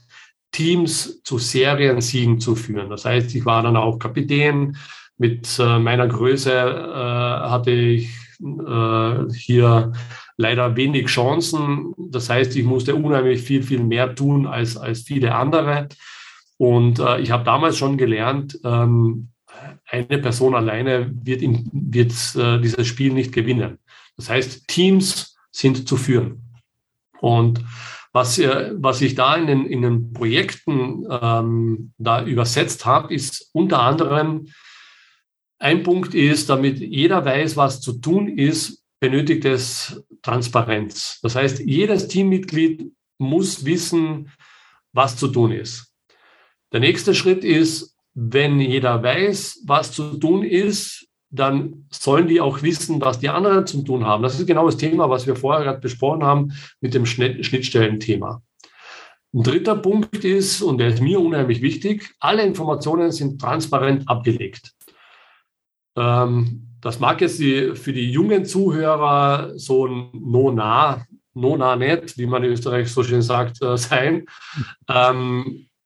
[0.52, 2.88] Teams zu Seriensiegen zu führen.
[2.88, 4.74] Das heißt, ich war dann auch Kapitän.
[5.18, 8.08] Mit äh, meiner Größe äh, hatte ich
[8.40, 9.92] äh, hier
[10.38, 11.92] leider wenig Chancen.
[11.98, 15.90] Das heißt, ich musste unheimlich viel, viel mehr tun als, als viele andere.
[16.56, 19.28] Und äh, ich habe damals schon gelernt, ähm,
[19.90, 23.78] eine Person alleine wird, in, wird äh, dieses Spiel nicht gewinnen.
[24.16, 26.42] Das heißt, Teams sind zu führen.
[27.20, 27.64] Und
[28.12, 33.50] was, äh, was ich da in den, in den Projekten ähm, da übersetzt habe, ist
[33.52, 34.48] unter anderem,
[35.58, 41.20] ein Punkt ist, damit jeder weiß, was zu tun ist, benötigt es Transparenz.
[41.22, 44.30] Das heißt, jedes Teammitglied muss wissen,
[44.92, 45.92] was zu tun ist.
[46.72, 52.62] Der nächste Schritt ist, wenn jeder weiß, was zu tun ist, dann sollen die auch
[52.62, 54.22] wissen, was die anderen zu tun haben.
[54.22, 58.42] Das ist genau das Thema, was wir vorher gerade besprochen haben mit dem Schnittstellenthema.
[59.34, 64.72] Ein dritter Punkt ist, und der ist mir unheimlich wichtig, alle Informationen sind transparent abgelegt.
[65.96, 71.04] Ähm, das mag jetzt für die jungen Zuhörer so ein No-Nah,
[71.34, 74.26] No-Nah nicht, wie man in Österreich so schön sagt, äh, sein.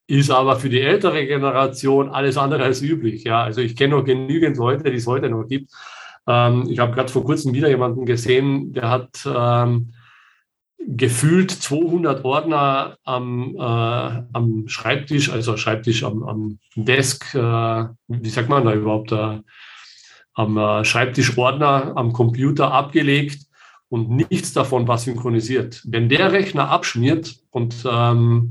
[0.08, 3.24] Ist aber für die ältere Generation alles andere als üblich.
[3.24, 5.70] Ja, also ich kenne noch genügend Leute, die es heute noch gibt.
[6.26, 9.92] Ähm, ich habe gerade vor kurzem wieder jemanden gesehen, der hat ähm,
[10.78, 18.48] gefühlt 200 Ordner am, äh, am Schreibtisch, also Schreibtisch am, am Desk, äh, wie sagt
[18.48, 19.40] man da überhaupt, äh,
[20.32, 23.42] am äh, Schreibtischordner am Computer abgelegt
[23.90, 25.82] und nichts davon war synchronisiert.
[25.84, 28.50] Wenn der Rechner abschmiert und ähm,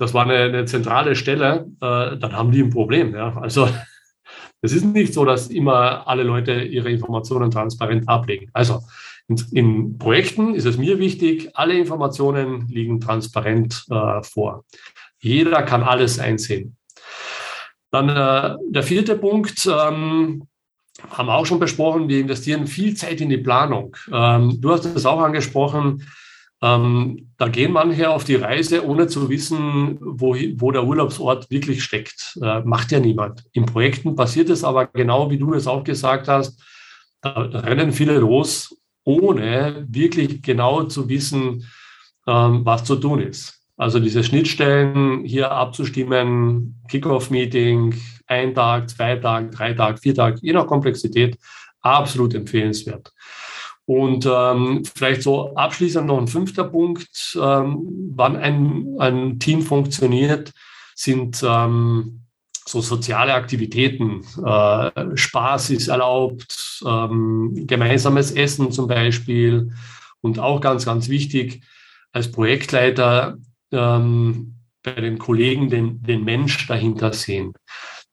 [0.00, 3.14] das war eine, eine zentrale Stelle, äh, dann haben die ein Problem.
[3.14, 3.36] Ja?
[3.36, 3.68] Also
[4.62, 8.48] es ist nicht so, dass immer alle Leute ihre Informationen transparent ablegen.
[8.54, 8.80] Also
[9.28, 14.64] in, in Projekten ist es mir wichtig, alle Informationen liegen transparent äh, vor.
[15.18, 16.76] Jeder kann alles einsehen.
[17.90, 20.46] Dann äh, der vierte Punkt, ähm,
[21.10, 23.94] haben wir auch schon besprochen, wir investieren viel Zeit in die Planung.
[24.10, 26.06] Ähm, du hast es auch angesprochen,
[26.62, 31.82] ähm, da gehen manche auf die Reise, ohne zu wissen, wo, wo der Urlaubsort wirklich
[31.82, 32.38] steckt.
[32.42, 33.44] Äh, macht ja niemand.
[33.52, 36.62] In Projekten passiert es aber genau, wie du es auch gesagt hast.
[37.22, 41.66] Da rennen viele los, ohne wirklich genau zu wissen,
[42.26, 43.60] ähm, was zu tun ist.
[43.78, 47.94] Also diese Schnittstellen hier abzustimmen, Kickoff-Meeting,
[48.26, 51.38] ein Tag, zwei Tage, drei Tage, vier Tage, je nach Komplexität,
[51.80, 53.10] absolut empfehlenswert.
[53.90, 60.52] Und ähm, vielleicht so abschließend noch ein fünfter Punkt, ähm, wann ein, ein Team funktioniert,
[60.94, 62.20] sind ähm,
[62.64, 64.24] so soziale Aktivitäten.
[64.46, 69.72] Äh, Spaß ist erlaubt, ähm, gemeinsames Essen zum Beispiel.
[70.20, 71.64] Und auch ganz, ganz wichtig,
[72.12, 73.38] als Projektleiter
[73.72, 77.54] ähm, bei den Kollegen den, den Mensch dahinter sehen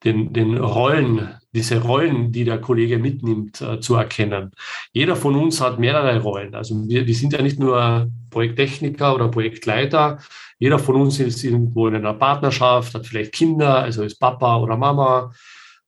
[0.03, 4.51] den, den Rollen, diese Rollen, die der Kollege mitnimmt, äh, zu erkennen.
[4.93, 6.53] Jeder von uns hat mehrere Rollen.
[6.53, 10.19] Also wir, wir sind ja nicht nur Projekttechniker oder Projektleiter.
[10.59, 14.77] Jeder von uns ist irgendwo in einer Partnerschaft, hat vielleicht Kinder, also ist Papa oder
[14.77, 15.31] Mama.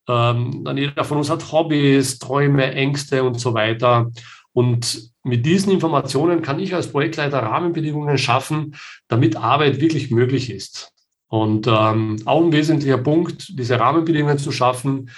[0.07, 4.09] Ähm, dann jeder von uns hat Hobbys, Träume, Ängste und so weiter.
[4.53, 8.76] Und mit diesen Informationen kann ich als Projektleiter Rahmenbedingungen schaffen,
[9.07, 10.91] damit Arbeit wirklich möglich ist.
[11.28, 15.11] Und ähm, auch ein wesentlicher Punkt, diese Rahmenbedingungen zu schaffen,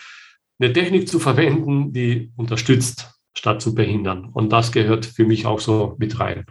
[0.62, 4.30] eine Technik zu verwenden, die unterstützt, statt zu behindern.
[4.32, 6.46] Und das gehört für mich auch so mit rein.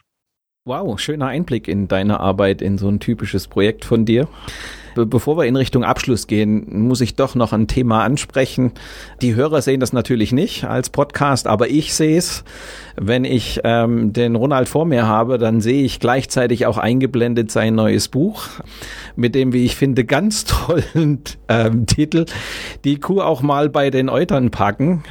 [0.65, 4.29] Wow, schöner Einblick in deine Arbeit in so ein typisches Projekt von dir.
[4.95, 8.73] Be bevor wir in Richtung Abschluss gehen, muss ich doch noch ein Thema ansprechen.
[9.23, 12.45] Die Hörer sehen das natürlich nicht als Podcast, aber ich sehe es.
[12.97, 17.75] Wenn ich ähm, den Ronald vor mir habe, dann sehe ich gleichzeitig auch eingeblendet sein
[17.75, 18.45] neues Buch
[19.17, 22.27] mit dem, wie ich finde, ganz tollen ähm, Titel,
[22.85, 25.03] die Kuh auch mal bei den Eutern packen.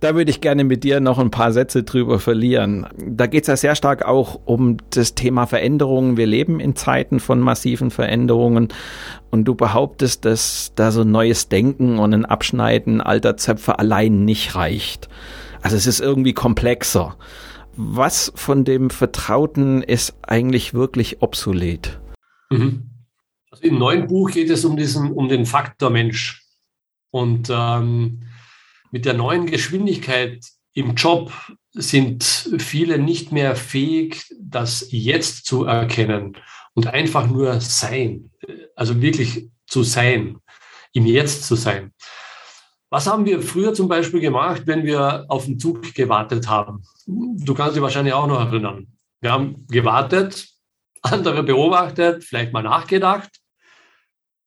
[0.00, 2.86] Da würde ich gerne mit dir noch ein paar Sätze drüber verlieren.
[3.04, 6.16] Da geht es ja sehr stark auch um das Thema Veränderungen.
[6.16, 8.68] Wir leben in Zeiten von massiven Veränderungen
[9.32, 14.54] und du behauptest, dass da so neues Denken und ein Abschneiden alter Zöpfe allein nicht
[14.54, 15.08] reicht.
[15.62, 17.16] Also es ist irgendwie komplexer.
[17.74, 21.98] Was von dem Vertrauten ist eigentlich wirklich obsolet?
[22.50, 22.90] Mhm.
[23.50, 26.42] Also Im neuen Buch geht es um, diesen, um den Faktor Mensch.
[27.10, 28.20] Und ähm,
[28.90, 31.32] mit der neuen Geschwindigkeit im Job
[31.72, 32.22] sind
[32.58, 36.36] viele nicht mehr fähig, das jetzt zu erkennen
[36.74, 38.30] und einfach nur sein,
[38.76, 40.38] also wirklich zu sein,
[40.92, 41.92] im Jetzt zu sein.
[42.90, 46.82] Was haben wir früher zum Beispiel gemacht, wenn wir auf den Zug gewartet haben?
[47.06, 48.86] Du kannst dich wahrscheinlich auch noch erinnern.
[49.20, 50.48] Wir haben gewartet,
[51.02, 53.30] andere beobachtet, vielleicht mal nachgedacht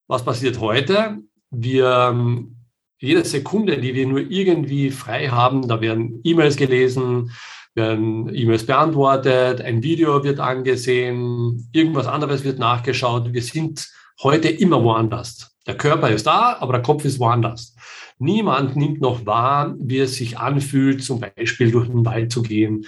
[0.07, 1.19] was passiert heute?
[1.51, 2.57] Wir, ähm,
[2.99, 7.31] jede Sekunde, die wir nur irgendwie frei haben, da werden E-Mails gelesen,
[7.75, 13.33] werden E-Mails beantwortet, ein Video wird angesehen, irgendwas anderes wird nachgeschaut.
[13.33, 13.89] Wir sind
[14.23, 15.55] heute immer woanders.
[15.67, 17.75] Der Körper ist da, aber der Kopf ist woanders.
[18.17, 22.85] Niemand nimmt noch wahr, wie es sich anfühlt, zum Beispiel durch den Wald zu gehen,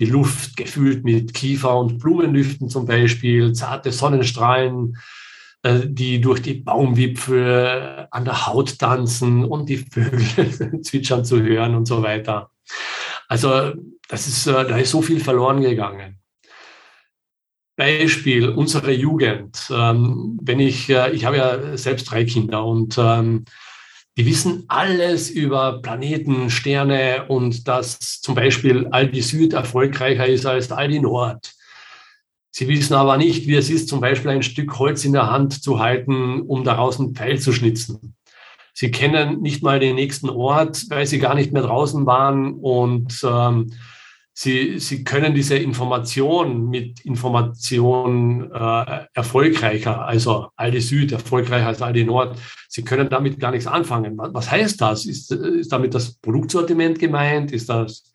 [0.00, 4.96] die Luft gefüllt mit Kiefer- und Blumenlüften zum Beispiel, zarte Sonnenstrahlen,
[5.62, 11.76] äh, die durch die Baumwipfel an der Haut tanzen und die Vögel zwitschern zu hören
[11.76, 12.50] und so weiter.
[13.28, 13.72] Also
[14.08, 16.18] das ist, äh, da ist so viel verloren gegangen.
[17.76, 19.58] Beispiel, unsere Jugend.
[19.70, 23.44] Ähm, wenn ich, äh, ich habe ja selbst drei Kinder und ähm,
[24.16, 30.70] die wissen alles über Planeten, Sterne und dass zum Beispiel Aldi Süd erfolgreicher ist als
[30.70, 31.52] Aldi Nord.
[32.52, 35.60] Sie wissen aber nicht, wie es ist, zum Beispiel ein Stück Holz in der Hand
[35.60, 38.14] zu halten, um daraus einen Pfeil zu schnitzen.
[38.72, 43.20] Sie kennen nicht mal den nächsten Ort, weil sie gar nicht mehr draußen waren und
[43.24, 43.72] ähm,
[44.34, 52.04] sie, sie können diese Information mit Information äh, erfolgreicher, also Aldi Süd erfolgreicher als Aldi
[52.04, 52.38] Nord.
[52.68, 54.18] Sie können damit gar nichts anfangen.
[54.18, 55.06] Was heißt das?
[55.06, 57.52] Ist, ist damit das Produktsortiment gemeint?
[57.52, 58.12] Ist das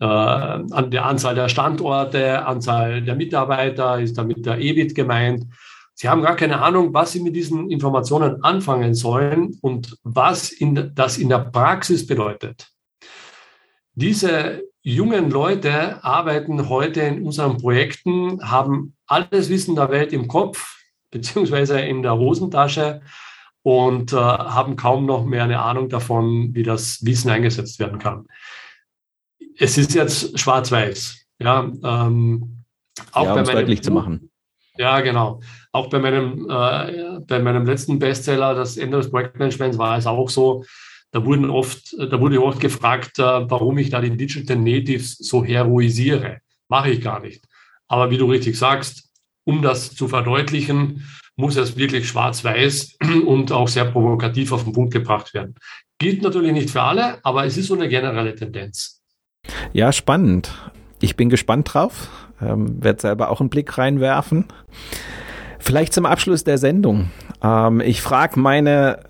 [0.00, 5.44] äh, an der Anzahl der Standorte, Anzahl der Mitarbeiter, ist damit der EBIT gemeint.
[5.92, 10.92] Sie haben gar keine Ahnung, was Sie mit diesen Informationen anfangen sollen und was in,
[10.94, 12.70] das in der Praxis bedeutet.
[13.92, 20.78] Diese jungen Leute arbeiten heute in unseren Projekten, haben alles Wissen der Welt im Kopf
[21.10, 23.02] beziehungsweise in der Hosentasche
[23.62, 28.26] und äh, haben kaum noch mehr eine Ahnung davon, wie das Wissen eingesetzt werden kann
[29.60, 31.26] es ist jetzt schwarz-weiß.
[31.38, 32.64] Ja, ähm,
[33.12, 34.30] auch ja, um es deutlich zu machen.
[34.76, 35.40] Ja, genau.
[35.72, 40.28] Auch bei meinem, äh, bei meinem letzten Bestseller, das Ende des Projektmanagements, war es auch
[40.28, 40.64] so.
[41.12, 45.44] Da wurden oft, da wurde oft gefragt, äh, warum ich da die Digital Natives so
[45.44, 46.38] heroisiere.
[46.68, 47.44] Mache ich gar nicht.
[47.88, 49.10] Aber wie du richtig sagst,
[49.44, 51.04] um das zu verdeutlichen,
[51.36, 55.56] muss es wirklich schwarz-weiß und auch sehr provokativ auf den Punkt gebracht werden.
[55.98, 59.02] Gilt natürlich nicht für alle, aber es ist so eine generelle Tendenz.
[59.72, 60.52] Ja, spannend.
[61.00, 62.08] Ich bin gespannt drauf.
[62.40, 64.46] Ähm, Werde selber auch einen Blick reinwerfen.
[65.60, 67.10] Vielleicht zum Abschluss der Sendung.
[67.42, 69.00] Ähm, ich frage meine,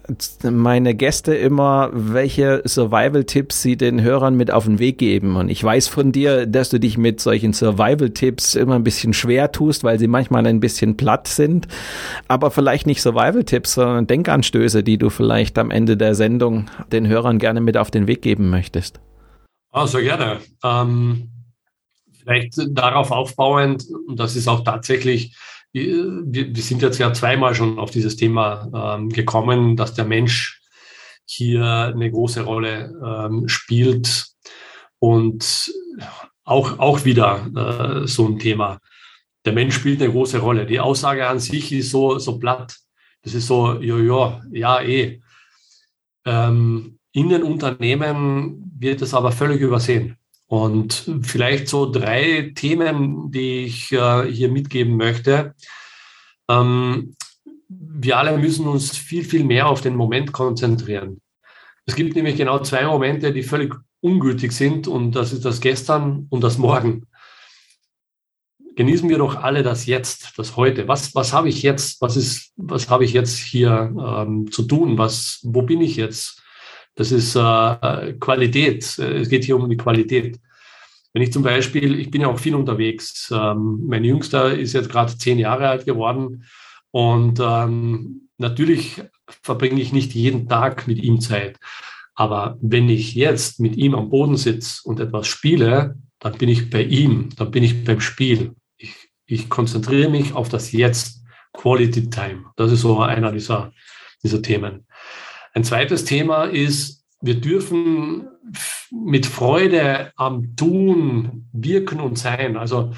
[0.43, 5.37] meine Gäste immer, welche Survival-Tipps sie den Hörern mit auf den Weg geben.
[5.37, 9.53] Und ich weiß von dir, dass du dich mit solchen Survival-Tipps immer ein bisschen schwer
[9.53, 11.69] tust, weil sie manchmal ein bisschen platt sind.
[12.29, 17.39] Aber vielleicht nicht Survival-Tipps, sondern Denkanstöße, die du vielleicht am Ende der Sendung den Hörern
[17.39, 19.01] gerne mit auf den Weg geben möchtest.
[19.71, 20.39] Ah, sehr gerne.
[20.65, 21.31] Ähm,
[22.19, 25.37] vielleicht darauf aufbauend, und das ist auch tatsächlich,
[25.73, 30.61] wir, wir sind jetzt ja zweimal schon auf dieses Thema ähm, gekommen, dass der Mensch
[31.25, 31.65] hier
[31.95, 34.27] eine große Rolle ähm, spielt
[34.99, 35.73] und
[36.45, 38.81] auch, auch wieder äh, so ein Thema.
[39.45, 40.67] Der Mensch spielt eine große Rolle.
[40.67, 42.77] Die Aussage an sich ist so, so platt.
[43.23, 45.21] Das ist so, ja, ja, ja, eh.
[46.25, 50.17] Ähm, in den Unternehmen wird es aber völlig übersehen.
[50.51, 55.55] Und vielleicht so drei Themen, die ich äh, hier mitgeben möchte.
[56.49, 57.15] Ähm,
[57.69, 61.21] wir alle müssen uns viel, viel mehr auf den Moment konzentrieren.
[61.87, 66.27] Es gibt nämlich genau zwei Momente, die völlig ungültig sind und das ist das Gestern
[66.31, 67.07] und das Morgen.
[68.75, 70.89] genießen wir doch alle das Jetzt, das Heute.
[70.89, 72.03] Was, was habe ich jetzt?
[72.03, 74.99] Was was habe ich jetzt hier ähm, zu tun?
[74.99, 76.40] Was, wo bin ich jetzt?
[77.01, 78.99] Das ist äh, Qualität.
[78.99, 80.39] Es geht hier um die Qualität.
[81.15, 83.33] Wenn ich zum Beispiel, ich bin ja auch viel unterwegs.
[83.35, 86.45] Ähm, mein Jüngster ist jetzt gerade zehn Jahre alt geworden
[86.91, 91.59] und ähm, natürlich verbringe ich nicht jeden Tag mit ihm Zeit.
[92.17, 96.69] Aber wenn ich jetzt mit ihm am Boden sitze und etwas spiele, dann bin ich
[96.69, 98.57] bei ihm, dann bin ich beim Spiel.
[98.77, 98.95] Ich,
[99.25, 101.25] ich konzentriere mich auf das Jetzt,
[101.55, 102.45] Quality Time.
[102.57, 103.73] Das ist so einer dieser,
[104.23, 104.85] dieser Themen.
[105.53, 108.29] Ein zweites Thema ist, wir dürfen
[108.91, 112.57] mit Freude am Tun wirken und sein.
[112.57, 112.93] Also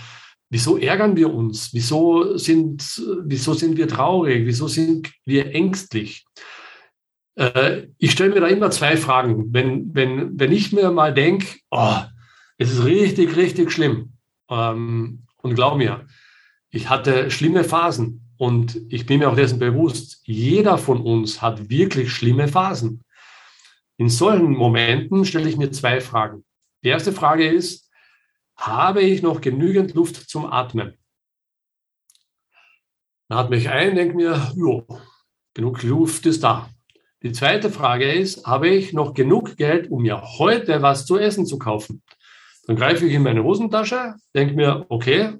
[0.50, 1.72] wieso ärgern wir uns?
[1.72, 4.46] Wieso sind, wieso sind wir traurig?
[4.46, 6.24] Wieso sind wir ängstlich?
[7.34, 9.52] Äh, ich stelle mir da immer zwei Fragen.
[9.52, 11.96] Wenn, wenn, wenn ich mir mal denke, oh,
[12.58, 14.12] es ist richtig, richtig schlimm.
[14.48, 16.06] Ähm, und glaub mir,
[16.70, 21.70] ich hatte schlimme Phasen und ich bin mir auch dessen bewusst, jeder von uns hat
[21.70, 23.04] wirklich schlimme Phasen.
[23.98, 26.44] In solchen Momenten stelle ich mir zwei Fragen.
[26.82, 27.88] Die erste Frage ist,
[28.56, 30.98] habe ich noch genügend Luft zum Atmen?
[33.28, 34.88] Dann atme ich ein, denke mir, jo,
[35.54, 36.68] genug Luft ist da.
[37.22, 41.46] Die zweite Frage ist, habe ich noch genug Geld, um mir heute was zu essen
[41.46, 42.02] zu kaufen?
[42.66, 45.38] Dann greife ich in meine Hosentasche, denke mir, okay,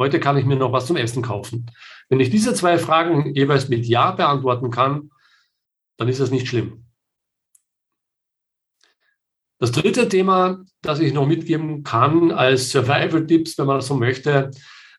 [0.00, 1.70] heute kann ich mir noch was zum Essen kaufen.
[2.08, 5.10] Wenn ich diese zwei Fragen jeweils mit Ja beantworten kann,
[5.98, 6.86] dann ist das nicht schlimm.
[9.58, 14.50] Das dritte Thema, das ich noch mitgeben kann als Survival-Tipps, wenn man das so möchte,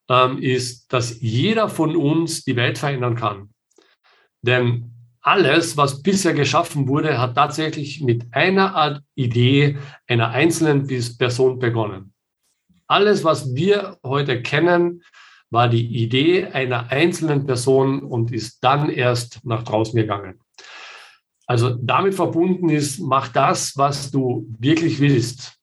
[0.08, 3.50] ähm, ist, dass jeder von uns die Welt verändern kann.
[4.44, 10.86] Denn alles, was bisher geschaffen wurde, hat tatsächlich mit einer Art Idee einer einzelnen
[11.18, 12.11] Person begonnen.
[12.92, 15.02] Alles, was wir heute kennen,
[15.50, 20.42] war die Idee einer einzelnen Person und ist dann erst nach draußen gegangen.
[21.48, 25.54] Also damit verbunden ist, mach das, was du wirklich willst.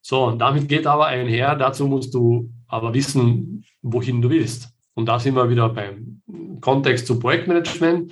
[0.00, 4.70] So, damit geht aber einher, dazu musst du aber wissen, wohin du willst.
[4.94, 6.22] Und da sind wir wieder beim
[6.62, 8.10] Kontext zu Projektmanagement.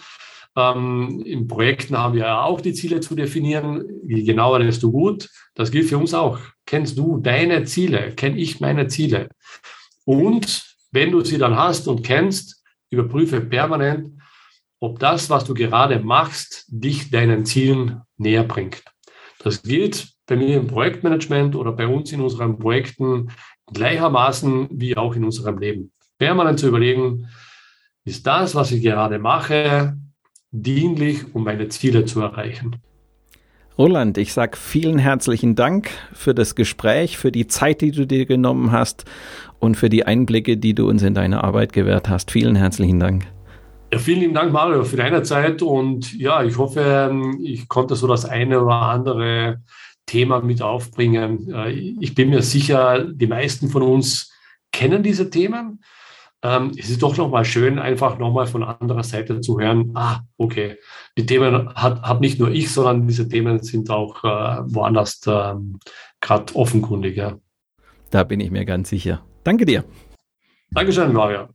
[0.56, 3.84] Ähm, in Projekten haben wir ja auch die Ziele zu definieren.
[4.06, 5.28] Je genauer, desto gut.
[5.54, 6.38] Das gilt für uns auch.
[6.66, 8.12] Kennst du deine Ziele?
[8.14, 9.28] Kenn ich meine Ziele?
[10.04, 14.20] Und wenn du sie dann hast und kennst, überprüfe permanent,
[14.80, 18.82] ob das, was du gerade machst, dich deinen Zielen näher bringt.
[19.38, 23.30] Das gilt bei mir im Projektmanagement oder bei uns in unseren Projekten
[23.72, 25.92] gleichermaßen wie auch in unserem Leben.
[26.18, 27.28] Permanent zu überlegen,
[28.04, 29.96] ist das, was ich gerade mache,
[30.52, 32.76] dienlich, um meine Ziele zu erreichen.
[33.78, 38.26] Roland, ich sage vielen herzlichen Dank für das Gespräch, für die Zeit, die du dir
[38.26, 39.06] genommen hast
[39.58, 42.30] und für die Einblicke, die du uns in deine Arbeit gewährt hast.
[42.30, 43.26] Vielen herzlichen Dank.
[43.90, 48.06] Ja, vielen lieben Dank, Mario, für deine Zeit und ja, ich hoffe, ich konnte so
[48.06, 49.62] das eine oder andere
[50.06, 51.50] Thema mit aufbringen.
[51.52, 54.32] Äh, ich bin mir sicher, die meisten von uns
[54.72, 55.80] kennen diese Themen
[56.42, 60.76] ähm, es ist doch nochmal schön, einfach nochmal von anderer Seite zu hören, ah, okay,
[61.16, 65.54] die Themen hat, hat nicht nur ich, sondern diese Themen sind auch äh, woanders äh,
[66.20, 67.16] gerade offenkundig.
[67.16, 67.38] Ja.
[68.10, 69.22] Da bin ich mir ganz sicher.
[69.44, 69.84] Danke dir.
[70.70, 71.48] Dankeschön, Mario.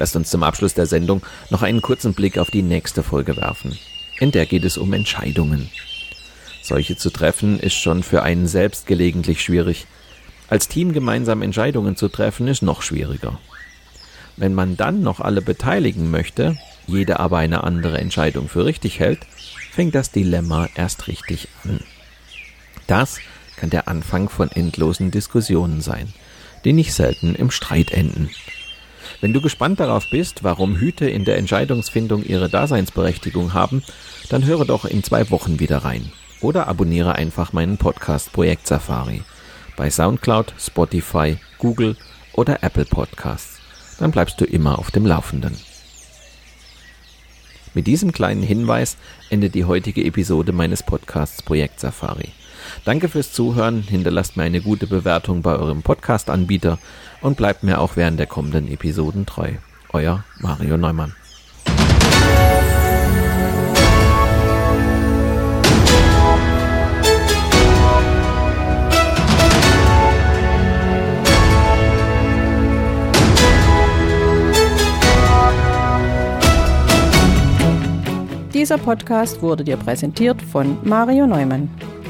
[0.00, 1.20] Lasst uns zum Abschluss der Sendung
[1.50, 3.76] noch einen kurzen Blick auf die nächste Folge werfen.
[4.18, 5.68] In der geht es um Entscheidungen.
[6.62, 9.86] Solche zu treffen ist schon für einen selbst gelegentlich schwierig.
[10.48, 13.38] Als Team gemeinsam Entscheidungen zu treffen ist noch schwieriger.
[14.38, 19.20] Wenn man dann noch alle beteiligen möchte, jeder aber eine andere Entscheidung für richtig hält,
[19.70, 21.80] fängt das Dilemma erst richtig an.
[22.86, 23.18] Das
[23.56, 26.14] kann der Anfang von endlosen Diskussionen sein,
[26.64, 28.30] die nicht selten im Streit enden.
[29.20, 33.82] Wenn du gespannt darauf bist, warum Hüte in der Entscheidungsfindung ihre Daseinsberechtigung haben,
[34.28, 36.10] dann höre doch in zwei Wochen wieder rein.
[36.40, 39.22] Oder abonniere einfach meinen Podcast Projekt Safari
[39.80, 41.96] bei SoundCloud, Spotify, Google
[42.34, 43.60] oder Apple Podcasts.
[43.98, 45.56] Dann bleibst du immer auf dem Laufenden.
[47.72, 48.98] Mit diesem kleinen Hinweis
[49.30, 52.28] endet die heutige Episode meines Podcasts Projekt Safari.
[52.84, 56.78] Danke fürs Zuhören, hinterlasst mir eine gute Bewertung bei eurem Podcast-Anbieter
[57.20, 59.52] und bleibt mir auch während der kommenden Episoden treu.
[59.92, 61.14] Euer Mario Neumann.
[78.60, 81.70] Dieser Podcast wurde dir präsentiert von Mario Neumann.